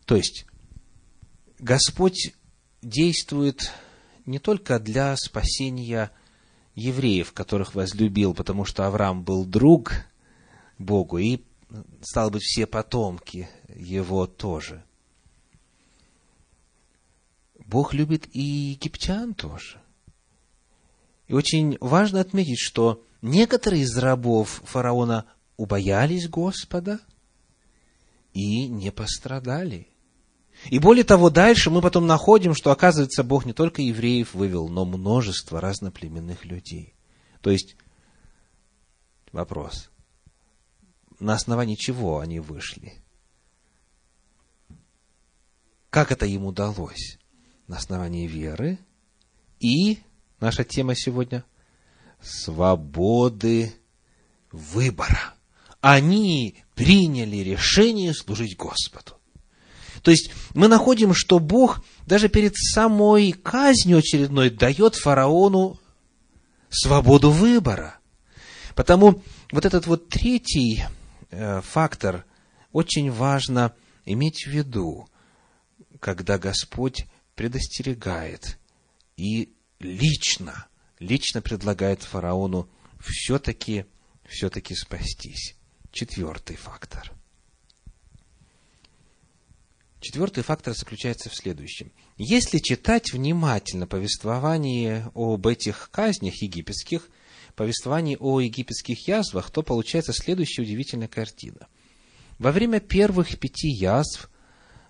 То 0.06 0.16
есть, 0.16 0.46
Господь 1.60 2.34
действует 2.82 3.72
не 4.26 4.40
только 4.40 4.80
для 4.80 5.16
спасения 5.18 6.12
евреев, 6.74 7.34
которых 7.34 7.76
возлюбил, 7.76 8.34
потому 8.34 8.64
что 8.64 8.88
Авраам 8.88 9.24
был 9.24 9.46
друг 9.46 9.92
Богу, 10.78 11.18
и, 11.18 11.42
стало 12.02 12.30
быть, 12.30 12.44
все 12.44 12.66
потомки 12.66 13.50
его 13.76 14.26
тоже. 14.26 14.84
Бог 17.66 17.94
любит 17.94 18.34
и 18.34 18.42
египтян 18.42 19.34
тоже. 19.34 19.82
И 21.28 21.34
очень 21.34 21.78
важно 21.82 22.22
отметить, 22.22 22.60
что 22.60 23.06
некоторые 23.22 23.84
из 23.84 23.96
рабов 23.98 24.62
фараона 24.64 25.26
убоялись 25.58 26.30
Господа 26.30 27.00
и 28.34 28.68
не 28.68 28.92
пострадали. 28.92 29.90
И 30.66 30.80
более 30.80 31.04
того, 31.04 31.30
дальше 31.30 31.70
мы 31.70 31.82
потом 31.82 32.06
находим, 32.06 32.54
что, 32.54 32.72
оказывается, 32.72 33.24
Бог 33.24 33.46
не 33.46 33.54
только 33.54 33.82
евреев 33.82 34.34
вывел, 34.34 34.68
но 34.68 34.86
множество 34.86 35.62
разноплеменных 35.62 36.46
людей. 36.46 36.94
То 37.42 37.50
есть, 37.50 37.78
вопрос, 39.32 39.90
на 41.20 41.34
основании 41.34 41.76
чего 41.76 42.20
они 42.20 42.40
вышли? 42.40 42.94
Как 45.90 46.12
это 46.12 46.26
им 46.26 46.46
удалось? 46.46 47.20
на 47.70 47.78
основании 47.78 48.28
веры 48.28 48.80
и, 49.60 50.00
наша 50.40 50.64
тема 50.64 50.96
сегодня, 50.96 51.46
свободы 52.20 53.72
выбора. 54.52 55.36
Они 55.80 56.64
приняли 56.74 57.38
решение 57.38 58.14
служить 58.14 58.58
Господу. 58.58 59.19
То 60.10 60.14
есть 60.14 60.32
мы 60.56 60.68
находим, 60.68 61.14
что 61.14 61.38
Бог 61.38 61.86
даже 62.08 62.30
перед 62.30 62.56
самой 62.56 63.32
казнью 63.32 64.00
очередной 64.00 64.50
дает 64.50 64.96
фараону 64.96 65.80
свободу 66.72 67.30
выбора. 67.30 68.00
Потому 68.74 69.22
вот 69.52 69.66
этот 69.68 69.86
вот 69.86 70.10
третий 70.10 70.84
э, 71.30 71.62
фактор 71.62 72.26
очень 72.72 73.12
важно 73.12 73.76
иметь 74.04 74.48
в 74.48 74.50
виду, 74.50 75.08
когда 76.00 76.40
Господь 76.40 77.06
предостерегает 77.36 78.58
и 79.16 79.54
лично, 79.80 80.66
лично 80.98 81.44
предлагает 81.44 82.02
фараону 82.02 82.68
все-таки, 83.00 83.86
все-таки 84.28 84.74
спастись. 84.74 85.56
Четвертый 85.92 86.56
фактор. 86.56 87.12
Четвертый 90.00 90.44
фактор 90.44 90.74
заключается 90.74 91.30
в 91.30 91.36
следующем. 91.36 91.92
Если 92.18 92.60
читать 92.60 93.12
внимательно 93.12 93.86
повествование 93.86 95.12
об 95.14 95.46
этих 95.46 95.90
казнях 95.92 96.42
египетских, 96.42 97.10
повествование 97.56 98.18
о 98.18 98.40
египетских 98.40 99.08
язвах, 99.08 99.52
то 99.52 99.62
получается 99.62 100.14
следующая 100.14 100.62
удивительная 100.62 101.10
картина. 101.10 101.68
Во 102.38 102.54
время 102.54 102.80
первых 102.80 103.38
пяти 103.40 103.68
язв 103.70 104.30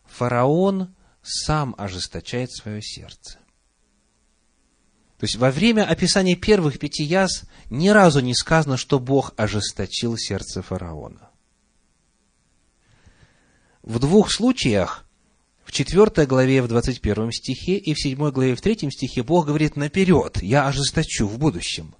фараон 0.05 0.93
сам 1.23 1.73
ожесточает 1.77 2.51
свое 2.51 2.81
сердце. 2.81 3.39
То 5.17 5.25
есть 5.25 5.35
во 5.35 5.49
время 5.49 5.85
описания 5.85 6.35
первых 6.35 6.79
пяти 6.79 7.03
яз 7.03 7.43
ни 7.69 7.89
разу 7.89 8.19
не 8.21 8.35
сказано, 8.35 8.77
что 8.77 8.99
Бог 8.99 9.33
ожесточил 9.35 10.15
сердце 10.17 10.61
фараона. 10.61 11.28
В 13.89 13.97
двух 13.97 14.31
случаях, 14.31 15.03
в 15.65 15.71
4 15.71 16.27
главе, 16.27 16.61
в 16.61 16.67
21 16.67 17.31
стихе 17.31 17.75
и 17.75 17.95
в 17.95 17.99
7 17.99 18.29
главе, 18.29 18.53
в 18.53 18.61
3 18.61 18.91
стихе, 18.91 19.23
Бог 19.23 19.47
говорит 19.47 19.77
наперед, 19.77 20.43
я 20.43 20.67
ожесточу 20.67 21.25
в 21.25 21.39
будущем. 21.39 21.95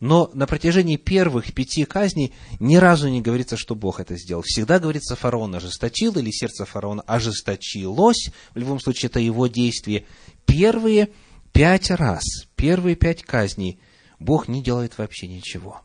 Но 0.00 0.30
на 0.32 0.46
протяжении 0.46 0.96
первых 0.96 1.52
пяти 1.52 1.84
казней 1.84 2.32
ни 2.60 2.76
разу 2.76 3.10
не 3.10 3.20
говорится, 3.20 3.58
что 3.58 3.74
Бог 3.74 4.00
это 4.00 4.16
сделал. 4.16 4.40
Всегда 4.40 4.78
говорится, 4.78 5.16
фараон 5.16 5.54
ожесточил, 5.54 6.16
или 6.16 6.30
сердце 6.30 6.64
фараона 6.64 7.02
ожесточилось. 7.02 8.30
В 8.54 8.56
любом 8.56 8.80
случае, 8.80 9.10
это 9.10 9.20
его 9.20 9.48
действие. 9.48 10.06
Первые 10.46 11.10
пять 11.52 11.90
раз, 11.90 12.24
первые 12.56 12.96
пять 12.96 13.22
казней 13.22 13.78
Бог 14.18 14.48
не 14.48 14.62
делает 14.62 14.96
вообще 14.96 15.28
ничего. 15.28 15.82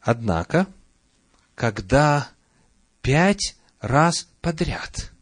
Однако, 0.00 0.68
когда 1.56 2.30
пять 3.02 3.56
раз 3.80 4.28
подряд 4.40 5.12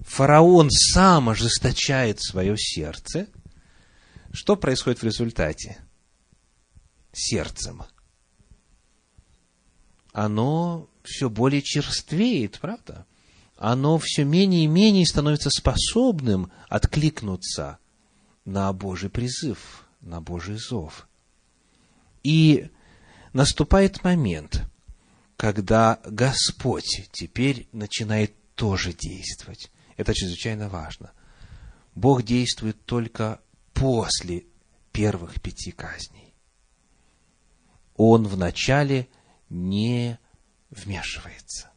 фараон 0.00 0.70
сам 0.70 1.30
ожесточает 1.30 2.22
свое 2.22 2.56
сердце– 2.56 3.26
что 4.34 4.56
происходит 4.56 5.00
в 5.00 5.04
результате? 5.04 5.78
Сердцем. 7.12 7.84
Оно 10.12 10.88
все 11.04 11.30
более 11.30 11.62
черствеет, 11.62 12.58
правда? 12.60 13.06
Оно 13.56 13.96
все 13.98 14.24
менее 14.24 14.64
и 14.64 14.68
менее 14.68 15.06
становится 15.06 15.50
способным 15.50 16.50
откликнуться 16.68 17.78
на 18.44 18.72
Божий 18.72 19.08
призыв, 19.08 19.86
на 20.00 20.20
Божий 20.20 20.56
зов. 20.56 21.06
И 22.24 22.70
наступает 23.32 24.02
момент, 24.02 24.64
когда 25.36 26.00
Господь 26.04 27.08
теперь 27.12 27.68
начинает 27.72 28.34
тоже 28.54 28.92
действовать. 28.92 29.70
Это 29.96 30.14
чрезвычайно 30.14 30.68
важно. 30.68 31.12
Бог 31.94 32.22
действует 32.22 32.84
только 32.84 33.40
после 33.72 34.44
первых 34.92 35.40
пяти 35.40 35.70
казней. 35.72 36.34
Он 37.96 38.26
вначале 38.26 39.08
не 39.48 40.18
вмешивается. 40.70 41.70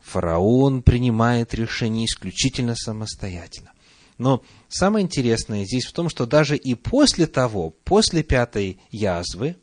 Фараон 0.00 0.82
принимает 0.82 1.54
решение 1.54 2.06
исключительно 2.06 2.74
самостоятельно. 2.74 3.72
Но 4.18 4.44
самое 4.68 5.04
интересное 5.04 5.64
здесь 5.64 5.86
в 5.86 5.92
том, 5.92 6.08
что 6.08 6.26
даже 6.26 6.56
и 6.56 6.74
после 6.74 7.26
того, 7.26 7.70
после 7.70 8.22
пятой 8.22 8.80
язвы, 8.90 9.56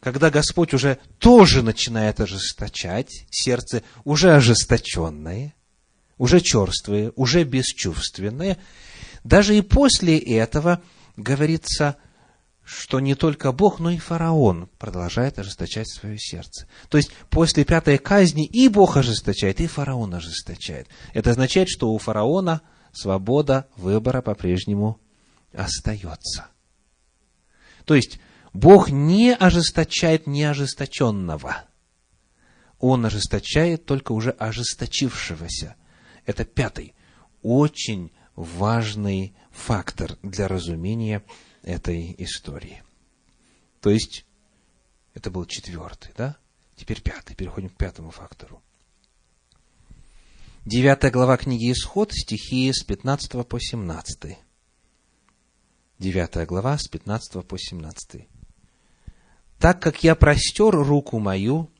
когда 0.00 0.30
Господь 0.30 0.74
уже 0.74 0.98
тоже 1.18 1.62
начинает 1.62 2.20
ожесточать, 2.20 3.26
сердце 3.30 3.82
уже 4.04 4.34
ожесточенное, 4.34 5.54
уже 6.18 6.40
черствое, 6.40 7.12
уже 7.16 7.44
бесчувственное, 7.44 8.58
даже 9.24 9.56
и 9.56 9.62
после 9.62 10.18
этого 10.18 10.82
говорится, 11.16 11.96
что 12.64 13.00
не 13.00 13.14
только 13.14 13.52
Бог, 13.52 13.78
но 13.78 13.90
и 13.90 13.98
фараон 13.98 14.68
продолжает 14.78 15.38
ожесточать 15.38 15.88
свое 15.90 16.18
сердце. 16.18 16.66
То 16.88 16.96
есть 16.96 17.10
после 17.28 17.64
пятой 17.64 17.98
казни 17.98 18.46
и 18.46 18.68
Бог 18.68 18.96
ожесточает, 18.96 19.60
и 19.60 19.66
фараон 19.66 20.14
ожесточает. 20.14 20.88
Это 21.12 21.30
означает, 21.30 21.68
что 21.68 21.90
у 21.90 21.98
фараона 21.98 22.62
свобода 22.92 23.66
выбора 23.76 24.22
по-прежнему 24.22 25.00
остается. 25.52 26.46
То 27.84 27.94
есть 27.94 28.20
Бог 28.52 28.90
не 28.90 29.34
ожесточает 29.34 30.26
неожесточенного. 30.26 31.64
Он 32.78 33.04
ожесточает 33.06 33.84
только 33.84 34.12
уже 34.12 34.30
ожесточившегося. 34.30 35.76
Это 36.26 36.44
пятый, 36.44 36.94
очень 37.42 38.12
важный 38.34 39.34
фактор 39.50 40.16
для 40.22 40.48
разумения 40.48 41.22
этой 41.62 42.14
истории. 42.18 42.82
То 43.80 43.90
есть, 43.90 44.24
это 45.14 45.30
был 45.30 45.44
четвертый, 45.46 46.12
да? 46.16 46.36
Теперь 46.76 47.02
пятый. 47.02 47.34
Переходим 47.34 47.68
к 47.68 47.76
пятому 47.76 48.10
фактору. 48.10 48.62
Девятая 50.64 51.10
глава 51.10 51.36
книги 51.36 51.70
Исход, 51.72 52.12
стихи 52.12 52.72
с 52.72 52.82
15 52.84 53.46
по 53.46 53.58
17. 53.60 54.38
Девятая 55.98 56.46
глава, 56.46 56.78
с 56.78 56.88
15 56.88 57.46
по 57.46 57.58
17. 57.58 58.29
«Так 59.60 59.82
как 59.82 60.02
я 60.02 60.14
простер 60.14 60.70
руку 60.74 61.18
мою, 61.18 61.70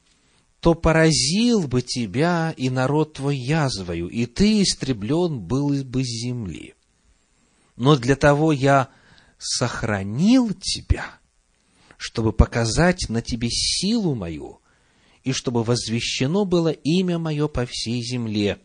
то 0.60 0.74
поразил 0.74 1.66
бы 1.66 1.80
тебя 1.80 2.52
и 2.56 2.68
народ 2.68 3.14
твой 3.14 3.38
язвою, 3.38 4.08
и 4.08 4.26
ты 4.26 4.62
истреблен 4.62 5.40
был 5.40 5.82
бы 5.82 6.04
с 6.04 6.06
земли. 6.06 6.74
Но 7.76 7.96
для 7.96 8.16
того 8.16 8.52
я 8.52 8.90
сохранил 9.38 10.52
тебя, 10.52 11.06
чтобы 11.96 12.34
показать 12.34 13.08
на 13.08 13.22
тебе 13.22 13.48
силу 13.50 14.14
мою, 14.14 14.60
и 15.24 15.32
чтобы 15.32 15.64
возвещено 15.64 16.44
было 16.44 16.68
имя 16.68 17.18
мое 17.18 17.48
по 17.48 17.64
всей 17.64 18.02
земле. 18.02 18.60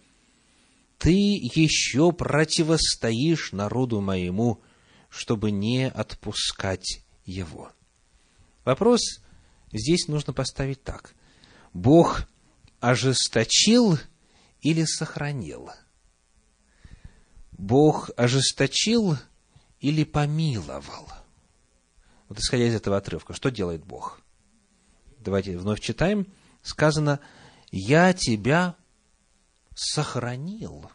Ты 0.98 1.14
еще 1.14 2.12
противостоишь 2.12 3.54
народу 3.54 4.02
моему, 4.02 4.62
чтобы 5.10 5.52
не 5.52 5.88
отпускать 5.88 7.06
его. 7.26 7.72
Вопрос 8.66 9.22
здесь 9.72 10.08
нужно 10.08 10.34
поставить 10.34 10.84
так. 10.84 11.14
Бог 11.72 12.28
ожесточил 12.80 14.00
или 14.62 14.84
сохранил? 14.86 15.70
Бог 17.52 18.10
ожесточил 18.18 19.18
или 19.80 20.04
помиловал. 20.04 21.10
Вот 22.28 22.40
исходя 22.40 22.66
из 22.66 22.74
этого 22.74 22.98
отрывка, 22.98 23.34
что 23.34 23.52
делает 23.52 23.86
Бог? 23.86 24.20
Давайте 25.20 25.58
вновь 25.58 25.80
читаем. 25.80 26.28
Сказано, 26.64 27.20
я 27.72 28.14
тебя 28.14 28.76
сохранил. 29.76 30.90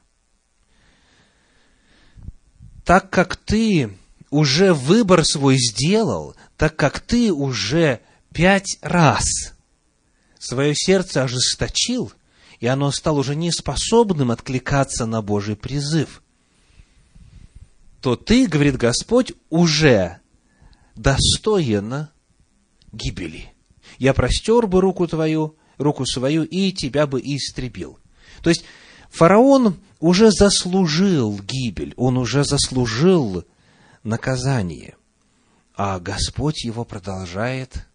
Так 2.85 3.11
как 3.11 3.37
ты 3.37 3.96
уже 4.31 4.73
выбор 4.73 5.25
свой 5.25 5.59
сделал, 5.59 6.35
так 6.57 6.77
как 6.77 7.01
ты 7.01 7.33
уже 7.33 8.01
пять 8.33 8.79
раз 8.81 9.25
свое 10.38 10.75
сердце 10.75 11.23
ожесточил, 11.25 12.12
и 12.61 12.66
оно 12.66 12.90
стало 12.90 13.19
уже 13.19 13.37
неспособным 13.37 14.31
откликаться 14.31 15.07
на 15.07 15.21
Божий 15.23 15.57
призыв– 15.57 16.23
то 18.01 18.16
ты, 18.16 18.47
говорит 18.47 18.77
Господь, 18.77 19.33
уже 19.51 20.19
достоин 20.97 22.09
гибели. 22.93 23.53
Я 23.99 24.14
простер 24.14 24.66
бы 24.66 24.81
руку 24.81 25.07
твою, 25.07 25.57
руку 25.77 26.07
свою, 26.07 26.45
и 26.45 26.73
тебя 26.73 27.07
бы 27.07 27.21
истребил. 27.21 27.99
То 28.43 28.51
есть, 28.51 28.64
фараон 29.11 29.77
уже 29.99 30.31
заслужил 30.31 31.38
гибель, 31.40 31.93
он 31.97 32.16
уже 32.16 32.45
заслужил 32.45 33.45
наказание. 34.02 34.96
А 35.74 35.98
Господь 35.98 36.64
его 36.64 36.84
продолжает 36.84 37.86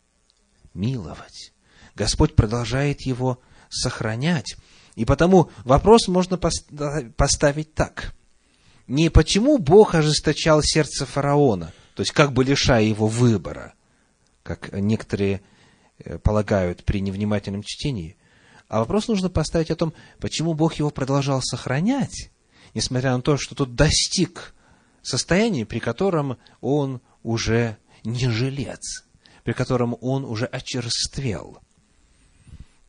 миловать. 0.74 1.54
Господь 1.96 2.36
продолжает 2.36 3.02
его 3.02 3.40
сохранять. 3.70 4.56
И 4.96 5.06
потому 5.06 5.50
вопрос 5.64 6.08
можно 6.08 6.38
поставить 6.38 7.74
так 7.74 8.16
не 8.88 9.10
почему 9.10 9.58
Бог 9.58 9.96
ожесточал 9.96 10.62
сердце 10.62 11.06
фараона, 11.06 11.74
то 11.96 12.02
есть 12.02 12.12
как 12.12 12.34
бы 12.34 12.44
лишая 12.44 12.84
его 12.84 13.08
выбора, 13.08 13.74
как 14.44 14.72
некоторые 14.74 15.42
э, 16.00 16.18
полагают 16.20 16.84
при 16.84 17.02
невнимательном 17.02 17.64
чтении, 17.64 18.16
а 18.68 18.80
вопрос 18.80 19.08
нужно 19.08 19.30
поставить 19.30 19.72
о 19.72 19.76
том, 19.76 19.94
почему 20.20 20.54
Бог 20.54 20.76
его 20.76 20.90
продолжал 20.90 21.42
сохранять, 21.42 22.32
несмотря 22.74 23.16
на 23.16 23.22
то, 23.22 23.38
что 23.38 23.56
тот 23.56 23.76
достиг 23.76 24.54
состояния, 25.08 25.66
при 25.66 25.80
котором 25.80 26.38
он 26.62 27.02
уже 27.24 27.78
не 28.04 28.30
жилец, 28.30 29.06
при 29.44 29.54
котором 29.54 29.98
он 30.02 30.26
уже 30.26 30.46
очерствел. 30.46 31.60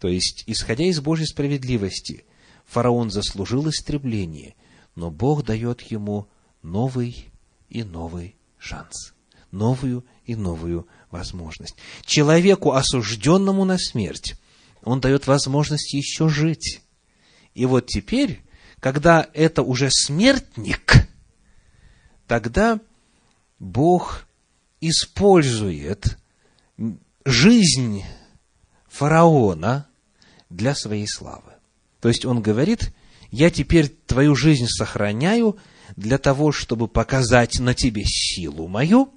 То 0.00 0.08
есть, 0.08 0.44
исходя 0.46 0.84
из 0.84 1.00
Божьей 1.00 1.26
справедливости, 1.26 2.24
фараон 2.66 3.10
заслужил 3.10 3.68
истребление– 3.68 4.54
но 4.96 5.10
Бог 5.10 5.44
дает 5.44 5.82
ему 5.82 6.26
новый 6.62 7.28
и 7.68 7.84
новый 7.84 8.34
шанс, 8.58 9.12
новую 9.52 10.04
и 10.24 10.34
новую 10.34 10.88
возможность. 11.10 11.76
Человеку, 12.04 12.72
осужденному 12.72 13.64
на 13.64 13.78
смерть, 13.78 14.34
он 14.82 15.00
дает 15.00 15.26
возможность 15.26 15.92
еще 15.92 16.28
жить. 16.28 16.80
И 17.54 17.66
вот 17.66 17.86
теперь, 17.86 18.42
когда 18.80 19.28
это 19.34 19.62
уже 19.62 19.90
смертник, 19.90 21.05
тогда 22.26 22.80
Бог 23.58 24.26
использует 24.80 26.18
жизнь 27.24 28.04
фараона 28.88 29.88
для 30.50 30.74
своей 30.74 31.08
славы. 31.08 31.52
То 32.00 32.08
есть 32.08 32.24
он 32.24 32.42
говорит, 32.42 32.92
я 33.30 33.50
теперь 33.50 33.88
твою 33.88 34.34
жизнь 34.36 34.66
сохраняю 34.66 35.58
для 35.96 36.18
того, 36.18 36.52
чтобы 36.52 36.88
показать 36.88 37.58
на 37.58 37.74
тебе 37.74 38.04
силу 38.04 38.68
мою, 38.68 39.12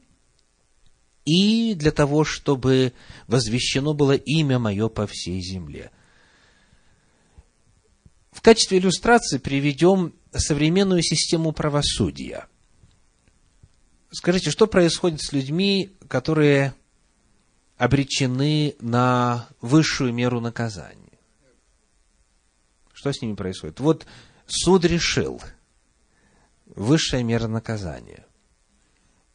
и 1.26 1.76
для 1.76 1.92
того, 1.92 2.24
чтобы 2.24 2.94
возвещено 3.28 3.94
было 3.94 4.14
имя 4.14 4.58
мое 4.58 4.90
по 4.90 5.06
всей 5.06 5.42
земле. 5.42 5.92
В 8.32 8.42
качестве 8.42 8.80
иллюстрации 8.80 9.38
приведем 9.38 10.14
современную 10.34 11.04
систему 11.04 11.52
правосудия. 11.52 12.48
Скажите, 14.12 14.50
что 14.50 14.66
происходит 14.66 15.22
с 15.22 15.32
людьми, 15.34 15.96
которые 16.08 16.74
обречены 17.78 18.76
на 18.80 19.48
высшую 19.62 20.14
меру 20.14 20.42
наказания? 20.42 21.20
Что 22.94 23.14
с 23.14 23.22
ними 23.22 23.36
происходит? 23.36 23.80
Вот 23.80 24.06
суд 24.48 24.84
решил. 24.86 25.42
Высшая 26.66 27.24
мера 27.24 27.48
наказания. 27.48 28.26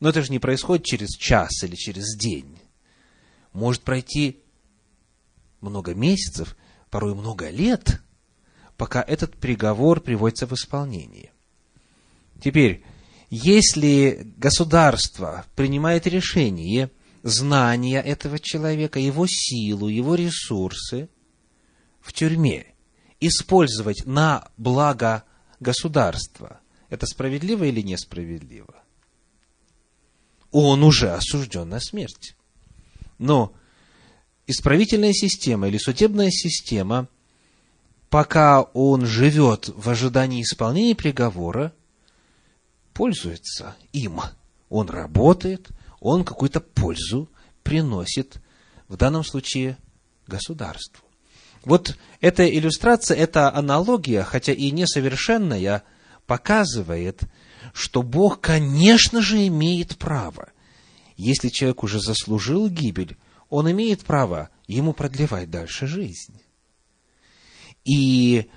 Но 0.01 0.11
это 0.11 0.23
же 0.23 0.31
не 0.31 0.39
происходит 0.39 0.85
через 0.85 1.11
час 1.11 1.63
или 1.63 1.75
через 1.77 2.17
день. 2.17 2.59
Может 3.53 3.83
пройти 3.83 4.43
много 5.61 5.95
месяцев, 5.95 6.57
порой 6.91 7.15
много 7.15 7.49
лет, 7.49 8.03
пока 8.77 9.03
этот 9.03 9.37
приговор 9.37 10.01
приводится 10.01 10.47
в 10.47 10.53
исполнение. 10.53 11.33
Теперь, 12.43 12.85
если 13.31 14.33
государство 14.37 15.45
принимает 15.57 16.07
решение, 16.07 16.91
знания 17.23 18.01
этого 18.01 18.39
человека, 18.39 19.01
его 19.01 19.27
силу, 19.27 19.89
его 19.89 20.15
ресурсы 20.15 21.09
в 22.01 22.13
тюрьме, 22.13 22.67
использовать 23.21 24.05
на 24.05 24.49
благо 24.57 25.25
государства, 25.59 26.61
это 26.91 27.07
справедливо 27.07 27.65
или 27.65 27.81
несправедливо? 27.81 28.75
Он 30.51 30.85
уже 30.85 31.11
осужден 31.11 31.69
на 31.69 31.81
смерть. 31.81 32.37
Но 33.19 33.55
исправительная 34.47 35.13
система 35.13 35.69
или 35.69 35.79
судебная 35.79 36.31
система, 36.31 37.09
пока 38.11 38.63
он 38.63 39.07
живет 39.07 39.71
в 39.75 39.89
ожидании 39.89 40.43
исполнения 40.43 40.95
приговора, 40.95 41.73
пользуется 42.95 43.77
им. 43.93 44.21
Он 44.71 44.89
работает, 44.89 45.69
он 46.01 46.25
какую-то 46.25 46.61
пользу 46.61 47.29
приносит, 47.63 48.41
в 48.89 48.97
данном 48.97 49.25
случае, 49.25 49.77
государству. 50.27 51.05
Вот 51.65 51.97
эта 52.21 52.49
иллюстрация, 52.49 53.17
эта 53.17 53.55
аналогия, 53.55 54.23
хотя 54.23 54.53
и 54.53 54.71
несовершенная, 54.71 55.83
показывает, 56.27 57.23
что 57.75 58.03
Бог, 58.03 58.41
конечно 58.41 59.21
же, 59.21 59.47
имеет 59.47 59.97
право 59.99 60.49
если 61.17 61.49
человек 61.49 61.83
уже 61.83 62.01
заслужил 62.01 62.69
гибель, 62.69 63.17
он 63.49 63.71
имеет 63.71 64.05
право 64.05 64.51
ему 64.67 64.93
продлевать 64.93 65.51
дальше 65.51 65.87
жизнь. 65.87 66.41
И 67.85 68.49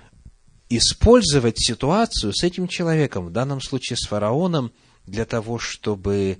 использовать 0.70 1.58
ситуацию 1.60 2.34
с 2.34 2.44
этим 2.44 2.68
человеком, 2.68 3.28
в 3.28 3.32
данном 3.32 3.62
случае 3.62 3.98
с 3.98 4.08
фараоном, 4.08 4.72
для 5.06 5.26
того, 5.26 5.60
чтобы 5.60 6.40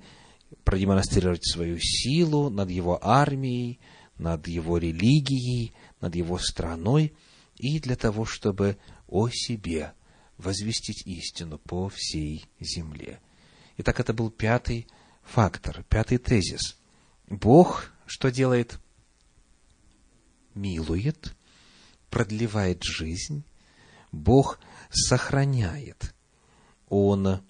продемонстрировать 0.64 1.46
свою 1.46 1.78
силу 1.80 2.50
над 2.50 2.70
его 2.70 2.98
армией, 3.02 3.80
над 4.18 4.46
его 4.46 4.78
религией, 4.78 5.72
над 6.00 6.14
его 6.14 6.38
страной, 6.38 7.14
и 7.56 7.80
для 7.80 7.96
того, 7.96 8.24
чтобы 8.24 8.78
о 9.08 9.28
себе 9.30 9.92
возвестить 10.36 11.06
истину 11.06 11.58
по 11.58 11.88
всей 11.88 12.44
земле. 12.60 13.20
Итак, 13.78 14.00
это 14.00 14.12
был 14.12 14.30
пятый 14.30 14.86
фактор, 15.22 15.84
пятый 15.88 16.18
тезис. 16.18 16.76
Бог 17.28 17.92
что 18.06 18.30
делает? 18.30 18.78
Милует, 20.54 21.36
продлевает 22.10 22.82
жизнь, 22.82 23.44
Бог 24.12 24.58
сохраняет. 24.90 26.14
Он 26.88 27.40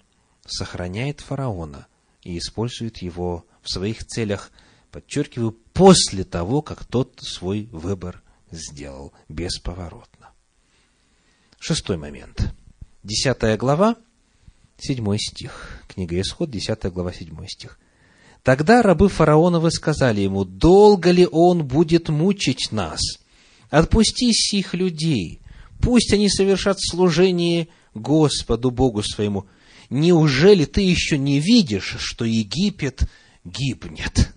сохраняет 0.45 1.21
фараона 1.21 1.87
и 2.23 2.37
использует 2.37 2.97
его 2.97 3.45
в 3.61 3.69
своих 3.69 4.05
целях, 4.05 4.51
подчеркиваю, 4.91 5.51
после 5.73 6.23
того, 6.23 6.61
как 6.61 6.83
тот 6.85 7.19
свой 7.21 7.69
выбор 7.71 8.21
сделал 8.51 9.13
бесповоротно. 9.29 10.29
Шестой 11.59 11.97
момент. 11.97 12.53
Десятая 13.03 13.57
глава, 13.57 13.95
седьмой 14.77 15.19
стих. 15.19 15.83
Книга 15.87 16.19
Исход, 16.19 16.49
десятая 16.49 16.91
глава, 16.91 17.13
седьмой 17.13 17.47
стих. 17.47 17.79
Тогда 18.43 18.81
рабы 18.81 19.09
фараоновы 19.09 19.71
сказали 19.71 20.21
ему, 20.21 20.45
долго 20.45 21.11
ли 21.11 21.27
он 21.29 21.65
будет 21.65 22.09
мучить 22.09 22.71
нас? 22.71 22.99
Отпусти 23.69 24.31
сих 24.33 24.73
людей, 24.73 25.41
пусть 25.81 26.13
они 26.13 26.29
совершат 26.29 26.77
служение 26.79 27.67
Господу 27.93 28.71
Богу 28.71 29.03
своему. 29.03 29.47
Неужели 29.89 30.65
ты 30.65 30.81
еще 30.81 31.17
не 31.17 31.39
видишь, 31.39 31.95
что 31.99 32.25
Египет 32.25 33.09
гибнет? 33.43 34.33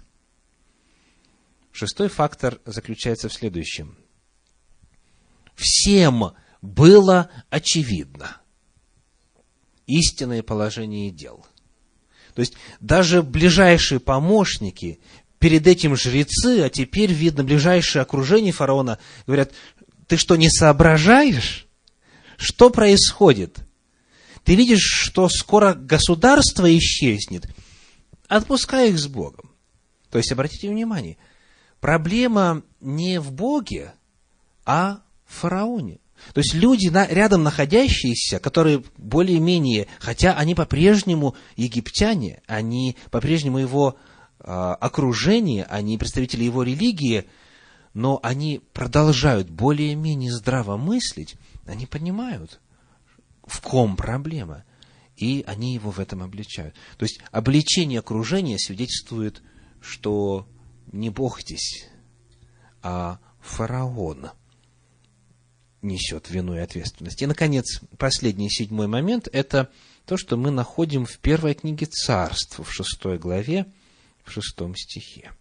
Шестой 1.72 2.08
фактор 2.08 2.60
заключается 2.64 3.28
в 3.28 3.32
следующем. 3.32 3.96
Всем 5.54 6.32
было 6.60 7.30
очевидно 7.50 8.36
истинное 9.86 10.42
положение 10.42 11.10
дел. 11.10 11.46
То 12.34 12.40
есть, 12.40 12.54
даже 12.80 13.22
ближайшие 13.22 14.00
помощники, 14.00 15.00
перед 15.38 15.66
этим 15.66 15.96
жрецы, 15.96 16.62
а 16.62 16.70
теперь 16.70 17.12
видно 17.12 17.44
ближайшее 17.44 18.02
окружение 18.02 18.52
фараона, 18.52 18.98
говорят, 19.26 19.52
ты 20.12 20.18
что, 20.18 20.36
не 20.36 20.50
соображаешь? 20.50 21.66
Что 22.36 22.68
происходит? 22.68 23.60
Ты 24.44 24.56
видишь, 24.56 24.82
что 24.82 25.26
скоро 25.30 25.72
государство 25.72 26.70
исчезнет. 26.76 27.46
Отпускай 28.28 28.90
их 28.90 28.98
с 28.98 29.06
Богом. 29.06 29.52
То 30.10 30.18
есть, 30.18 30.30
обратите 30.30 30.68
внимание, 30.68 31.16
проблема 31.80 32.62
не 32.82 33.20
в 33.20 33.32
Боге, 33.32 33.94
а 34.66 35.00
в 35.24 35.32
фараоне. 35.32 35.98
То 36.34 36.40
есть 36.40 36.52
люди 36.52 36.92
рядом 36.92 37.42
находящиеся, 37.42 38.38
которые 38.38 38.84
более-менее, 38.98 39.86
хотя 39.98 40.34
они 40.34 40.54
по-прежнему 40.54 41.36
египтяне, 41.56 42.42
они 42.46 42.98
по-прежнему 43.10 43.60
его 43.60 43.96
э, 44.40 44.44
окружение, 44.44 45.64
они 45.64 45.96
представители 45.96 46.44
его 46.44 46.64
религии, 46.64 47.24
но 47.94 48.18
они 48.22 48.60
продолжают 48.72 49.50
более-менее 49.50 50.32
здраво 50.32 50.76
мыслить, 50.76 51.36
они 51.66 51.86
понимают, 51.86 52.60
в 53.44 53.60
ком 53.60 53.96
проблема, 53.96 54.64
и 55.16 55.44
они 55.46 55.74
его 55.74 55.90
в 55.90 56.00
этом 56.00 56.22
обличают. 56.22 56.74
То 56.96 57.04
есть 57.04 57.20
обличение 57.30 57.98
окружения 57.98 58.58
свидетельствует, 58.58 59.42
что 59.80 60.48
не 60.90 61.10
Бог 61.10 61.40
здесь, 61.40 61.86
а 62.82 63.18
фараон 63.40 64.30
несет 65.82 66.30
вину 66.30 66.54
и 66.54 66.60
ответственность. 66.60 67.22
И, 67.22 67.26
наконец, 67.26 67.80
последний 67.98 68.48
седьмой 68.48 68.86
момент– 68.86 69.28
это 69.32 69.70
то, 70.06 70.16
что 70.16 70.36
мы 70.36 70.50
находим 70.50 71.04
в 71.04 71.18
первой 71.18 71.54
книге 71.54 71.86
Царств, 71.86 72.60
в 72.60 72.72
шестой 72.72 73.18
главе, 73.18 73.66
в 74.24 74.30
шестом 74.30 74.76
стихе. 74.76 75.32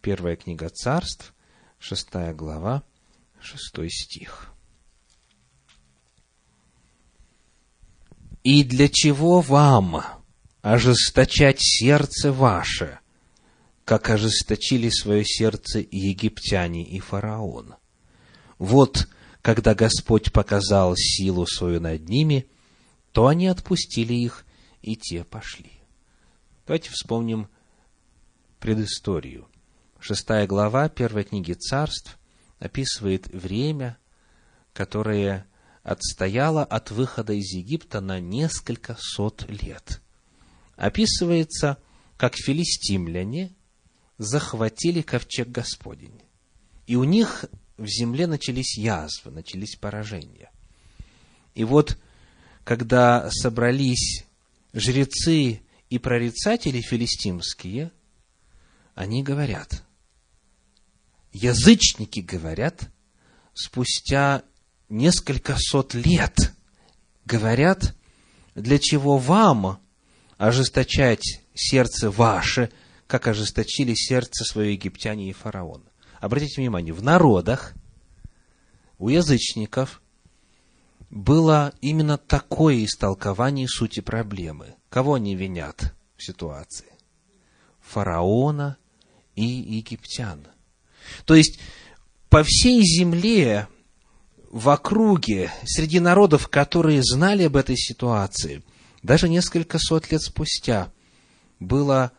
Первая 0.00 0.36
книга 0.36 0.68
Царств, 0.68 1.34
шестая 1.82 2.32
глава, 2.32 2.84
шестой 3.40 3.90
стих. 3.90 4.52
«И 8.44 8.62
для 8.62 8.88
чего 8.88 9.40
вам 9.40 10.02
ожесточать 10.62 11.58
сердце 11.60 12.32
ваше, 12.32 13.00
как 13.84 14.10
ожесточили 14.10 14.90
свое 14.90 15.24
сердце 15.24 15.80
египтяне 15.80 16.84
и 16.84 17.00
фараон? 17.00 17.74
Вот 18.58 19.08
когда 19.42 19.74
Господь 19.74 20.32
показал 20.32 20.94
силу 20.96 21.46
свою 21.46 21.80
над 21.80 22.08
ними, 22.08 22.46
то 23.10 23.26
они 23.26 23.48
отпустили 23.48 24.14
их, 24.14 24.44
и 24.82 24.96
те 24.96 25.24
пошли. 25.24 25.72
Давайте 26.66 26.90
вспомним 26.90 27.48
предысторию. 28.60 29.48
Шестая 30.04 30.48
глава 30.48 30.88
первой 30.88 31.22
книги 31.22 31.52
царств 31.52 32.18
описывает 32.58 33.28
время, 33.28 33.98
которое 34.72 35.46
отстояло 35.84 36.64
от 36.64 36.90
выхода 36.90 37.34
из 37.34 37.52
Египта 37.52 38.00
на 38.00 38.18
несколько 38.18 38.96
сот 38.98 39.48
лет. 39.48 40.02
Описывается, 40.74 41.78
как 42.16 42.34
филистимляне 42.34 43.54
захватили 44.18 45.02
ковчег 45.02 45.46
Господень. 45.46 46.20
И 46.88 46.96
у 46.96 47.04
них 47.04 47.44
в 47.76 47.86
земле 47.86 48.26
начались 48.26 48.76
язвы, 48.76 49.30
начались 49.30 49.76
поражения. 49.76 50.50
И 51.54 51.62
вот, 51.62 51.96
когда 52.64 53.30
собрались 53.30 54.26
жрецы 54.72 55.62
и 55.90 55.98
прорицатели 56.00 56.80
филистимские, 56.80 57.92
они 58.96 59.22
говорят, 59.22 59.84
язычники 61.32 62.20
говорят, 62.20 62.90
спустя 63.54 64.42
несколько 64.88 65.56
сот 65.58 65.94
лет, 65.94 66.52
говорят, 67.24 67.94
для 68.54 68.78
чего 68.78 69.18
вам 69.18 69.80
ожесточать 70.38 71.42
сердце 71.54 72.10
ваше, 72.10 72.70
как 73.06 73.26
ожесточили 73.26 73.94
сердце 73.94 74.44
свое 74.44 74.72
египтяне 74.72 75.30
и 75.30 75.32
фараон 75.32 75.84
обратите 76.22 76.60
внимание, 76.60 76.94
в 76.94 77.02
народах, 77.02 77.74
у 78.98 79.08
язычников 79.08 80.00
было 81.10 81.74
именно 81.82 82.16
такое 82.16 82.84
истолкование 82.84 83.68
сути 83.68 84.00
проблемы. 84.00 84.76
Кого 84.88 85.14
они 85.14 85.34
винят 85.34 85.92
в 86.16 86.22
ситуации? 86.22 86.86
Фараона 87.80 88.78
и 89.34 89.44
египтян. 89.44 90.46
То 91.24 91.34
есть, 91.34 91.58
по 92.28 92.42
всей 92.42 92.82
земле, 92.82 93.68
в 94.50 94.68
округе, 94.68 95.50
среди 95.64 96.00
народов, 96.00 96.48
которые 96.48 97.02
знали 97.02 97.44
об 97.44 97.56
этой 97.56 97.76
ситуации, 97.76 98.62
даже 99.02 99.28
несколько 99.28 99.78
сот 99.78 100.10
лет 100.10 100.22
спустя, 100.22 100.92
было 101.58 102.12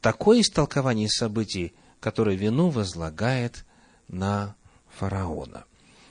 такое 0.00 0.40
истолкование 0.40 1.08
событий, 1.08 1.72
который 2.00 2.36
вину 2.36 2.70
возлагает 2.70 3.64
на 4.08 4.56
фараона. 4.98 5.64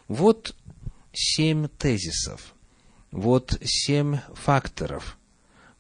Вот 0.08 0.56
семь 1.14 1.68
тезисов, 1.68 2.54
вот 3.12 3.58
семь 3.64 4.20
факторов, 4.34 5.18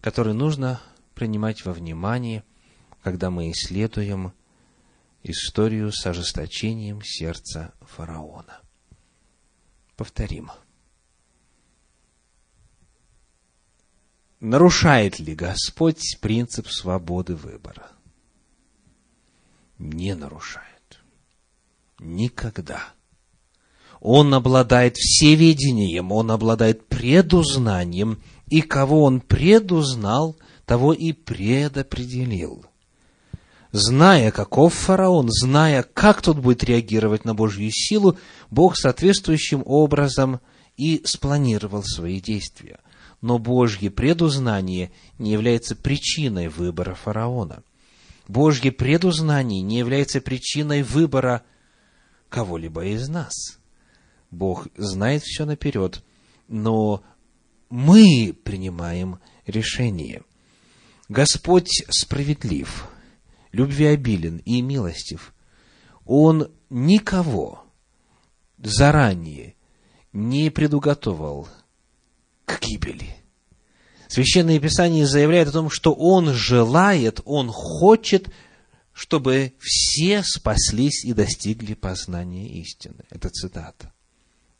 которые 0.02 0.34
нужно 0.34 0.82
принимать 1.16 1.66
во 1.66 1.74
внимание, 1.74 2.44
когда 3.04 3.30
мы 3.30 3.52
исследуем 3.52 4.34
историю 5.24 5.92
с 5.92 6.06
ожесточением 6.06 7.02
сердца 7.04 7.74
фараона. 7.82 8.62
Повторим. 9.96 10.52
Нарушает 14.40 15.20
ли 15.20 15.36
Господь 15.36 16.18
принцип 16.22 16.68
свободы 16.68 17.36
выбора? 17.36 17.92
не 19.80 20.14
нарушает. 20.14 21.00
Никогда. 22.00 22.94
Он 24.02 24.34
обладает 24.34 24.96
всеведением, 24.98 26.12
он 26.12 26.32
обладает 26.32 26.88
предузнанием, 26.88 28.22
и 28.48 28.62
кого 28.62 29.04
он 29.04 29.20
предузнал, 29.20 30.38
того 30.66 30.94
и 30.94 31.12
предопределил. 31.12 32.66
Зная, 33.72 34.32
каков 34.32 34.74
фараон, 34.74 35.30
зная, 35.30 35.84
как 35.84 36.22
тот 36.22 36.38
будет 36.38 36.64
реагировать 36.64 37.26
на 37.26 37.34
Божью 37.34 37.70
силу, 37.72 38.18
Бог 38.50 38.78
соответствующим 38.78 39.64
образом 39.66 40.40
и 40.78 41.02
спланировал 41.06 41.84
свои 41.84 42.20
действия. 42.20 42.80
Но 43.22 43.38
Божье 43.38 43.92
предузнание 43.92 44.92
не 45.18 45.32
является 45.32 45.76
причиной 45.76 46.48
выбора 46.48 46.96
фараона. 46.96 47.64
Божье 48.28 48.72
предузнание 48.72 49.62
не 49.62 49.80
является 49.80 50.22
причиной 50.22 50.84
выбора 50.84 51.44
кого-либо 52.30 52.86
из 52.86 53.10
нас. 53.10 53.34
Бог 54.32 54.68
знает 54.78 55.24
все 55.24 55.46
наперед, 55.46 56.04
но 56.48 57.04
мы 57.70 58.36
принимаем 58.44 59.20
решение. 59.48 60.22
Господь 61.10 61.84
справедлив, 61.90 62.88
любвеобилен 63.52 64.38
и 64.46 64.62
милостив. 64.62 65.34
Он 66.06 66.52
никого 66.70 67.64
заранее 68.58 69.56
не 70.14 70.50
предуготовал 70.50 71.48
к 72.46 72.60
гибели. 72.62 73.16
Священное 74.08 74.60
Писание 74.60 75.06
заявляет 75.06 75.50
о 75.50 75.54
том, 75.54 75.70
что 75.70 75.94
Он 75.94 76.34
желает, 76.34 77.22
Он 77.26 77.50
хочет, 77.52 78.30
чтобы 78.92 79.54
все 79.60 80.24
спаслись 80.24 81.06
и 81.06 81.14
достигли 81.14 81.76
познания 81.76 82.50
истины. 82.60 83.04
Это 83.12 83.30
цитата 83.30 83.94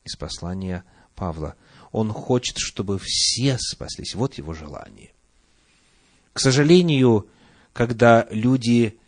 из 0.04 0.16
послания 0.16 0.84
Павла. 1.16 1.56
Он 1.92 2.14
хочет, 2.14 2.58
чтобы 2.60 3.00
все 3.02 3.58
спаслись. 3.60 4.14
Вот 4.14 4.36
его 4.36 4.54
желание. 4.54 5.12
К 6.34 6.40
сожалению, 6.40 7.28
когда 7.74 8.28
люди 8.32 9.00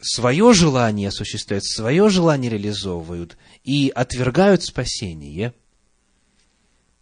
свое 0.00 0.52
желание 0.52 1.08
осуществляют, 1.08 1.64
свое 1.64 2.08
желание 2.08 2.50
реализовывают 2.50 3.36
и 3.64 3.92
отвергают 3.94 4.64
спасение, 4.64 5.54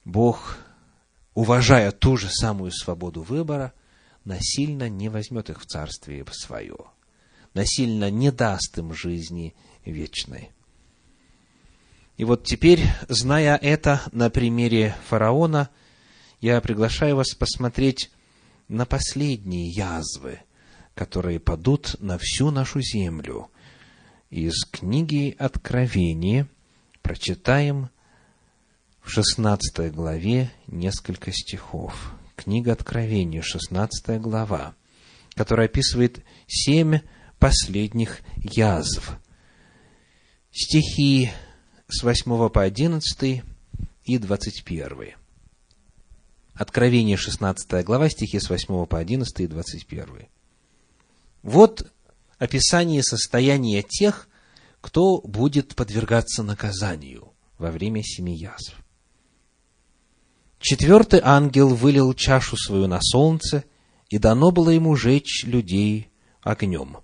Бог, 0.04 0.58
уважая 1.34 1.92
ту 1.92 2.16
же 2.16 2.28
самую 2.28 2.72
свободу 2.72 3.22
выбора, 3.22 3.72
насильно 4.24 4.88
не 4.88 5.08
возьмет 5.08 5.50
их 5.50 5.60
в 5.60 5.66
царствие 5.66 6.24
свое, 6.32 6.76
насильно 7.54 8.10
не 8.10 8.30
даст 8.30 8.76
им 8.78 8.92
жизни 8.92 9.54
вечной. 9.84 10.50
И 12.16 12.24
вот 12.24 12.44
теперь, 12.44 12.82
зная 13.08 13.56
это 13.56 14.02
на 14.12 14.28
примере 14.28 14.94
фараона, 15.08 15.70
я 16.40 16.60
приглашаю 16.60 17.16
вас 17.16 17.34
посмотреть 17.34 18.10
на 18.68 18.84
последние 18.84 19.68
язвы, 19.68 20.40
которые 21.00 21.40
падут 21.40 21.96
на 22.00 22.18
всю 22.18 22.50
нашу 22.50 22.82
землю. 22.82 23.48
Из 24.28 24.66
книги 24.70 25.34
Откровения 25.38 26.46
прочитаем 27.00 27.88
в 29.00 29.08
16 29.08 29.94
главе 29.94 30.50
несколько 30.66 31.32
стихов. 31.32 32.12
Книга 32.36 32.72
Откровения, 32.72 33.40
16 33.40 34.20
глава, 34.20 34.74
которая 35.32 35.68
описывает 35.68 36.22
семь 36.46 36.98
последних 37.38 38.20
язв. 38.36 39.18
Стихи 40.52 41.30
с 41.88 42.02
8 42.02 42.50
по 42.50 42.62
11 42.62 43.42
и 44.04 44.18
21. 44.18 45.14
Откровение, 46.52 47.16
16 47.16 47.86
глава, 47.86 48.10
стихи 48.10 48.38
с 48.38 48.50
8 48.50 48.84
по 48.84 48.98
11 48.98 49.40
и 49.40 49.46
21. 49.46 50.28
Вот 51.42 51.90
описание 52.38 53.02
состояния 53.02 53.82
тех, 53.82 54.28
кто 54.80 55.20
будет 55.20 55.74
подвергаться 55.74 56.42
наказанию 56.42 57.32
во 57.58 57.70
время 57.70 58.02
семи 58.02 58.34
язв. 58.34 58.74
Четвертый 60.58 61.20
ангел 61.22 61.74
вылил 61.74 62.12
чашу 62.12 62.56
свою 62.56 62.86
на 62.86 63.00
солнце, 63.00 63.64
и 64.08 64.18
дано 64.18 64.50
было 64.50 64.70
ему 64.70 64.96
жечь 64.96 65.44
людей 65.44 66.10
огнем. 66.42 66.98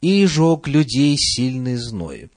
И 0.00 0.26
жег 0.26 0.68
людей 0.68 1.16
сильный 1.16 1.76
зной. 1.76 2.30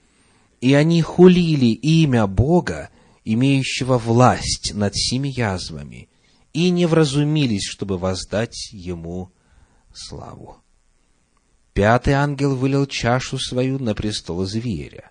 И 0.60 0.72
они 0.72 1.02
хулили 1.02 1.66
имя 1.66 2.26
Бога, 2.26 2.90
имеющего 3.24 3.98
власть 3.98 4.72
над 4.74 4.96
семи 4.96 5.30
язвами, 5.30 6.08
и 6.54 6.70
не 6.70 6.86
вразумились, 6.86 7.66
чтобы 7.68 7.98
воздать 7.98 8.70
ему 8.72 9.30
славу. 9.92 10.62
Пятый 11.72 12.14
ангел 12.14 12.56
вылил 12.56 12.86
чашу 12.86 13.38
свою 13.38 13.78
на 13.78 13.94
престол 13.94 14.44
зверя, 14.44 15.10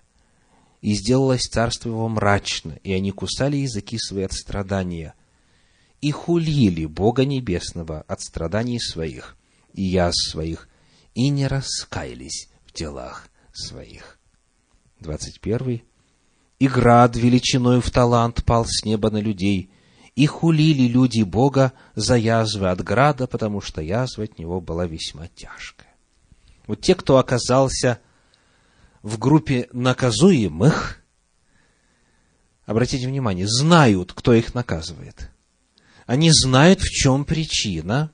и 0.80 0.94
сделалось 0.94 1.42
царство 1.42 1.88
его 1.88 2.08
мрачно, 2.08 2.78
и 2.82 2.92
они 2.92 3.10
кусали 3.10 3.56
языки 3.56 3.98
свои 3.98 4.24
от 4.24 4.32
страдания, 4.32 5.14
и 6.00 6.10
хулили 6.10 6.84
Бога 6.84 7.24
Небесного 7.24 8.02
от 8.02 8.20
страданий 8.20 8.78
своих 8.78 9.36
и 9.72 9.82
яз 9.82 10.14
своих, 10.30 10.68
и 11.14 11.28
не 11.30 11.46
раскаялись 11.46 12.48
в 12.66 12.72
делах 12.72 13.28
своих. 13.52 14.18
21. 15.00 15.82
И 16.58 16.68
град 16.68 17.16
величиною 17.16 17.80
в 17.80 17.90
талант 17.90 18.44
пал 18.44 18.64
с 18.66 18.84
неба 18.84 19.10
на 19.10 19.18
людей, 19.18 19.70
и 20.16 20.26
хулили 20.26 20.88
люди 20.88 21.22
Бога 21.22 21.72
за 21.94 22.16
язвы 22.16 22.68
от 22.68 22.82
града, 22.82 23.28
потому 23.28 23.60
что 23.60 23.80
язва 23.80 24.24
от 24.24 24.38
него 24.38 24.60
была 24.60 24.86
весьма 24.86 25.28
тяжкая. 25.28 25.87
Вот 26.68 26.80
те, 26.80 26.94
кто 26.94 27.18
оказался 27.18 27.98
в 29.02 29.18
группе 29.18 29.68
наказуемых, 29.72 31.02
обратите 32.64 33.08
внимание, 33.08 33.48
знают, 33.48 34.12
кто 34.12 34.32
их 34.32 34.54
наказывает. 34.54 35.30
Они 36.06 36.30
знают, 36.30 36.80
в 36.80 36.88
чем 36.88 37.24
причина, 37.24 38.12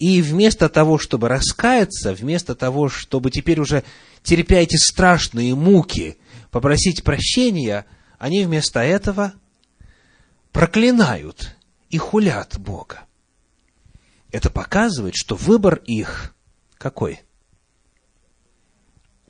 и 0.00 0.20
вместо 0.22 0.68
того, 0.68 0.98
чтобы 0.98 1.28
раскаяться, 1.28 2.12
вместо 2.14 2.56
того, 2.56 2.88
чтобы 2.88 3.30
теперь 3.30 3.60
уже, 3.60 3.84
терпя 4.24 4.56
эти 4.56 4.74
страшные 4.74 5.54
муки, 5.54 6.18
попросить 6.50 7.04
прощения, 7.04 7.86
они 8.18 8.44
вместо 8.44 8.80
этого– 8.80 9.34
проклинают 10.52 11.56
и 11.88 11.98
хулят 11.98 12.58
Бога. 12.58 13.04
Это 14.30 14.50
показывает, 14.50 15.14
что 15.16 15.36
выбор 15.36 15.76
их 15.86 16.34
какой? 16.78 17.20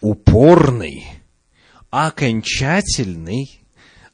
Упорный, 0.01 1.07
окончательный, 1.91 3.61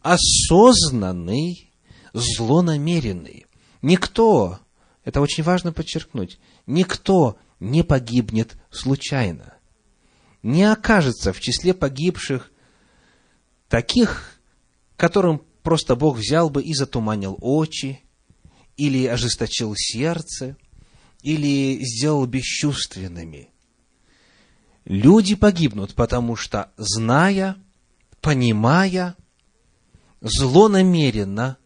осознанный, 0.02 1.70
злонамеренный. 2.12 3.46
Никто, 3.82 4.58
это 5.04 5.20
очень 5.20 5.44
важно 5.44 5.72
подчеркнуть, 5.72 6.38
никто 6.66 7.38
не 7.60 7.84
погибнет 7.84 8.56
случайно. 8.70 9.54
Не 10.42 10.64
окажется 10.64 11.32
в 11.32 11.40
числе 11.40 11.72
погибших 11.74 12.50
таких, 13.68 14.40
которым 14.96 15.42
просто 15.62 15.96
Бог 15.96 16.16
взял 16.16 16.50
бы 16.50 16.62
и 16.62 16.74
затуманил 16.74 17.36
очи, 17.40 18.00
или 18.76 19.06
ожесточил 19.06 19.74
сердце, 19.76 20.56
или 21.22 21.78
сделал 21.82 22.26
бесчувственными. 22.26 23.50
Люди 24.86 25.34
погибнут, 25.34 25.96
потому 25.96 26.36
что, 26.36 26.70
зная, 26.76 27.56
понимая, 28.20 29.16
злонамеренно 30.20 31.58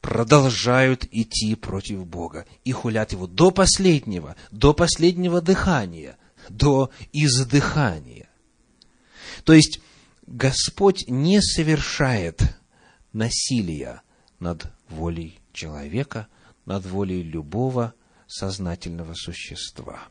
продолжают 0.00 1.06
идти 1.10 1.54
против 1.54 2.06
Бога 2.06 2.46
и 2.64 2.72
хулят 2.72 3.12
Его 3.12 3.26
до 3.26 3.50
последнего, 3.50 4.36
до 4.50 4.72
последнего 4.72 5.42
дыхания, 5.42 6.16
до 6.48 6.90
издыхания. 7.12 8.30
То 9.44 9.52
есть, 9.52 9.80
Господь 10.26 11.04
не 11.08 11.42
совершает 11.42 12.40
насилия 13.12 14.00
над 14.40 14.72
волей 14.88 15.40
человека, 15.52 16.28
над 16.64 16.86
волей 16.86 17.22
любого 17.22 17.92
сознательного 18.26 19.12
существа. 19.12 20.08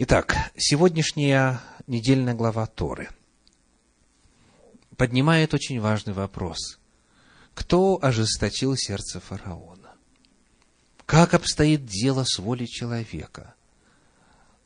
Итак, 0.00 0.36
сегодняшняя 0.56 1.60
недельная 1.88 2.32
глава 2.32 2.66
Торы 2.66 3.08
поднимает 4.96 5.54
очень 5.54 5.80
важный 5.80 6.12
вопрос. 6.12 6.78
Кто 7.52 7.98
ожесточил 8.00 8.76
сердце 8.76 9.18
фараона? 9.18 9.96
Как 11.04 11.34
обстоит 11.34 11.84
дело 11.84 12.22
с 12.22 12.38
волей 12.38 12.68
человека, 12.68 13.56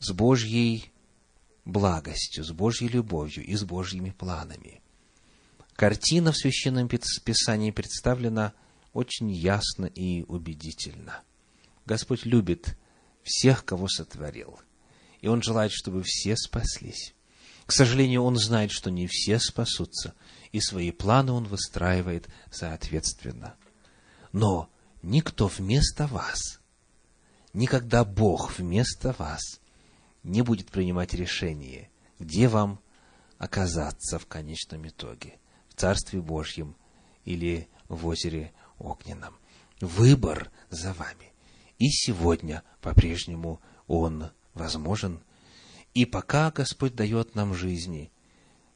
с 0.00 0.12
Божьей 0.12 0.92
благостью, 1.64 2.44
с 2.44 2.50
Божьей 2.50 2.88
любовью 2.88 3.42
и 3.42 3.54
с 3.56 3.64
Божьими 3.64 4.10
планами? 4.10 4.82
Картина 5.76 6.32
в 6.32 6.36
Священном 6.36 6.88
Писании 6.88 7.70
представлена 7.70 8.52
очень 8.92 9.30
ясно 9.30 9.86
и 9.86 10.24
убедительно. 10.24 11.22
Господь 11.86 12.26
любит 12.26 12.76
всех, 13.22 13.64
кого 13.64 13.88
сотворил. 13.88 14.60
И 15.22 15.28
Он 15.28 15.40
желает, 15.40 15.72
чтобы 15.72 16.02
все 16.02 16.36
спаслись. 16.36 17.14
К 17.64 17.72
сожалению, 17.72 18.24
Он 18.24 18.36
знает, 18.36 18.70
что 18.70 18.90
не 18.90 19.06
все 19.06 19.38
спасутся, 19.38 20.14
и 20.50 20.60
свои 20.60 20.90
планы 20.90 21.32
Он 21.32 21.44
выстраивает 21.44 22.28
соответственно. 22.50 23.54
Но 24.32 24.68
никто 25.00 25.46
вместо 25.46 26.06
вас, 26.06 26.60
никогда 27.54 28.04
Бог 28.04 28.58
вместо 28.58 29.12
вас 29.12 29.60
не 30.24 30.42
будет 30.42 30.70
принимать 30.70 31.14
решение, 31.14 31.88
где 32.18 32.48
вам 32.48 32.80
оказаться 33.38 34.18
в 34.18 34.26
конечном 34.26 34.88
итоге, 34.88 35.38
в 35.68 35.74
Царстве 35.74 36.20
Божьем 36.20 36.76
или 37.24 37.68
в 37.88 38.06
озере 38.06 38.52
Огненном. 38.78 39.36
Выбор 39.80 40.50
за 40.70 40.92
вами. 40.94 41.32
И 41.78 41.88
сегодня 41.90 42.62
по-прежнему 42.80 43.60
он 43.86 44.30
возможен. 44.54 45.22
И 45.94 46.06
пока 46.06 46.50
Господь 46.50 46.94
дает 46.94 47.34
нам 47.34 47.54
жизни, 47.54 48.10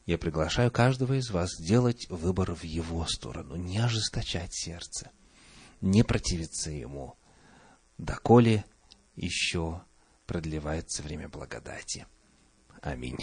я 0.04 0.18
приглашаю 0.18 0.70
каждого 0.70 1.14
из 1.18 1.30
вас 1.30 1.50
сделать 1.58 2.08
выбор 2.10 2.54
в 2.54 2.62
Его 2.62 3.06
сторону, 3.06 3.56
не 3.56 3.78
ожесточать 3.78 4.54
сердце, 4.54 5.10
не 5.80 6.02
противиться 6.02 6.70
Ему, 6.70 7.16
доколе 7.98 8.64
еще 9.16 9.82
продлевается 10.26 11.02
время 11.02 11.28
благодати. 11.28 12.06
Аминь. 12.82 13.18